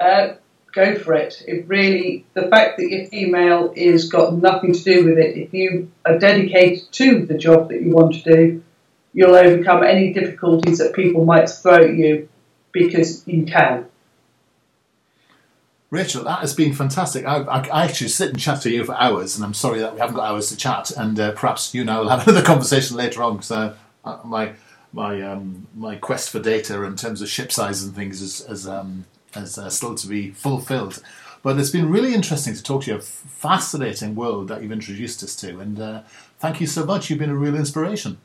Uh, 0.00 0.34
go 0.72 0.96
for 0.96 1.14
it. 1.14 1.42
It 1.46 1.66
really, 1.66 2.24
the 2.34 2.48
fact 2.48 2.78
that 2.78 2.88
you're 2.88 3.06
female 3.06 3.72
is 3.74 4.10
got 4.10 4.34
nothing 4.34 4.72
to 4.72 4.82
do 4.82 5.04
with 5.04 5.18
it. 5.18 5.36
If 5.36 5.52
you 5.52 5.90
are 6.04 6.18
dedicated 6.18 6.90
to 6.92 7.26
the 7.26 7.36
job 7.36 7.68
that 7.70 7.82
you 7.82 7.90
want 7.90 8.14
to 8.14 8.22
do, 8.22 8.64
you'll 9.12 9.34
overcome 9.34 9.82
any 9.82 10.12
difficulties 10.12 10.78
that 10.78 10.94
people 10.94 11.24
might 11.24 11.48
throw 11.48 11.84
at 11.84 11.94
you 11.94 12.28
because 12.72 13.26
you 13.26 13.44
can. 13.44 13.86
Rachel, 15.90 16.22
that 16.22 16.38
has 16.38 16.54
been 16.54 16.72
fantastic. 16.72 17.26
I, 17.26 17.38
I, 17.38 17.68
I 17.68 17.84
actually 17.84 18.08
sit 18.08 18.30
and 18.30 18.38
chat 18.38 18.62
to 18.62 18.70
you 18.70 18.84
for 18.84 18.94
hours, 18.94 19.34
and 19.34 19.44
I'm 19.44 19.54
sorry 19.54 19.80
that 19.80 19.92
we 19.92 19.98
haven't 19.98 20.14
got 20.14 20.30
hours 20.30 20.48
to 20.50 20.56
chat. 20.56 20.92
And 20.92 21.18
uh, 21.18 21.32
perhaps 21.32 21.74
you 21.74 21.80
and 21.80 21.90
I 21.90 21.98
will 21.98 22.08
have 22.08 22.22
another 22.28 22.46
conversation 22.46 22.96
later 22.96 23.22
on 23.24 23.34
because 23.34 23.50
uh, 23.50 23.74
uh, 24.04 24.18
my 24.24 24.52
my 24.92 25.20
um, 25.22 25.66
my 25.74 25.96
quest 25.96 26.30
for 26.30 26.38
data 26.38 26.82
in 26.84 26.94
terms 26.94 27.22
of 27.22 27.28
ship 27.28 27.50
size 27.50 27.82
and 27.82 27.94
things 27.94 28.22
is 28.22 28.40
is, 28.48 28.68
um, 28.68 29.04
is 29.36 29.58
uh, 29.58 29.70
still 29.70 29.94
to 29.94 30.06
be 30.06 30.30
fulfilled. 30.30 31.02
But 31.42 31.58
it's 31.58 31.70
been 31.70 31.90
really 31.90 32.14
interesting 32.14 32.54
to 32.54 32.62
talk 32.62 32.84
to 32.84 32.90
you. 32.90 32.96
A 32.98 33.00
fascinating 33.00 34.14
world 34.14 34.48
that 34.48 34.62
you've 34.62 34.72
introduced 34.72 35.22
us 35.22 35.34
to, 35.36 35.58
and 35.58 35.80
uh, 35.80 36.02
thank 36.38 36.60
you 36.60 36.66
so 36.66 36.84
much. 36.84 37.08
You've 37.08 37.18
been 37.18 37.30
a 37.30 37.34
real 37.34 37.56
inspiration. 37.56 38.18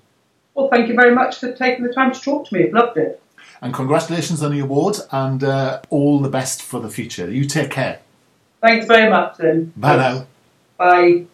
Well, 0.54 0.70
thank 0.70 0.88
you 0.89 0.96
very 0.96 1.13
much 1.13 1.39
for 1.39 1.52
taking 1.54 1.86
the 1.86 1.94
time 1.94 2.13
to 2.13 2.20
talk 2.20 2.48
to 2.48 2.54
me. 2.56 2.65
I've 2.65 2.74
loved 2.74 2.98
it. 2.98 3.22
And 3.62 3.74
congratulations 3.74 4.44
on 4.44 4.52
the 4.52 4.60
award, 4.60 4.98
and 5.12 5.44
uh, 5.44 5.82
all 5.89 6.20
the 6.20 6.30
best 6.30 6.62
for 6.62 6.80
the 6.80 6.89
future. 6.89 7.32
You 7.32 7.46
take 7.46 7.72
care. 7.72 8.00
Thanks 8.62 8.86
very 8.86 9.10
much, 9.10 9.38
then. 9.38 9.72
Bye 9.78 9.96
now. 9.96 10.28
Bye. 10.78 11.26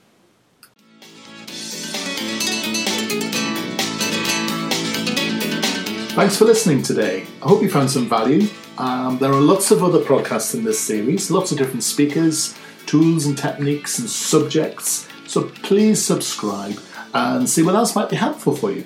Thanks 6.14 6.38
for 6.38 6.46
listening 6.46 6.84
today. 6.84 7.26
I 7.42 7.48
hope 7.48 7.64
you 7.64 7.70
found 7.70 7.90
some 7.90 8.08
value. 8.08 8.48
Um, 8.82 9.20
there 9.20 9.32
are 9.32 9.40
lots 9.40 9.70
of 9.70 9.84
other 9.84 10.00
podcasts 10.00 10.56
in 10.56 10.64
this 10.64 10.80
series, 10.80 11.30
lots 11.30 11.52
of 11.52 11.60
different 11.60 11.84
speakers, 11.84 12.58
tools 12.88 13.28
and 13.28 13.38
techniques 13.38 14.00
and 14.00 14.10
subjects. 14.10 15.08
So 15.28 15.50
please 15.62 16.04
subscribe 16.04 16.80
and 17.14 17.48
see 17.48 17.62
what 17.62 17.76
else 17.76 17.96
might 17.96 18.10
be 18.10 18.16
helpful 18.16 18.56
for 18.56 18.72
you. 18.72 18.84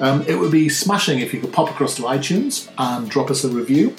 Um, 0.00 0.22
it 0.22 0.34
would 0.34 0.50
be 0.50 0.68
smashing 0.68 1.20
if 1.20 1.32
you 1.32 1.40
could 1.40 1.52
pop 1.52 1.70
across 1.70 1.94
to 1.96 2.02
iTunes 2.02 2.68
and 2.78 3.08
drop 3.08 3.30
us 3.30 3.44
a 3.44 3.48
review. 3.48 3.94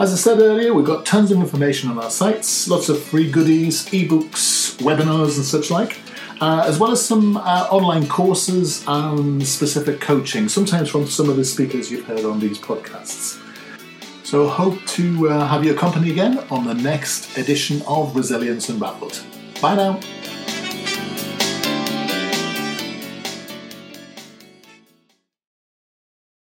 As 0.00 0.10
I 0.14 0.16
said 0.16 0.38
earlier, 0.38 0.72
we've 0.72 0.86
got 0.86 1.04
tons 1.04 1.30
of 1.30 1.38
information 1.38 1.90
on 1.90 1.98
our 1.98 2.08
sites, 2.08 2.66
lots 2.66 2.88
of 2.88 2.98
free 2.98 3.30
goodies, 3.30 3.84
ebooks, 3.88 4.74
webinars, 4.78 5.36
and 5.36 5.44
such 5.44 5.70
like, 5.70 5.98
uh, 6.40 6.64
as 6.66 6.78
well 6.78 6.92
as 6.92 7.04
some 7.04 7.36
uh, 7.36 7.68
online 7.70 8.06
courses 8.08 8.84
and 8.88 9.46
specific 9.46 10.00
coaching, 10.00 10.48
sometimes 10.48 10.88
from 10.88 11.06
some 11.06 11.28
of 11.28 11.36
the 11.36 11.44
speakers 11.44 11.90
you've 11.90 12.06
heard 12.06 12.24
on 12.24 12.40
these 12.40 12.58
podcasts. 12.58 13.38
So, 14.30 14.46
hope 14.46 14.84
to 14.88 15.30
uh, 15.30 15.46
have 15.46 15.64
your 15.64 15.74
company 15.74 16.10
again 16.10 16.40
on 16.50 16.66
the 16.66 16.74
next 16.74 17.38
edition 17.38 17.80
of 17.88 18.14
Resilience 18.14 18.68
Unraveled. 18.68 19.24
Bye 19.62 19.74
now. 19.74 20.00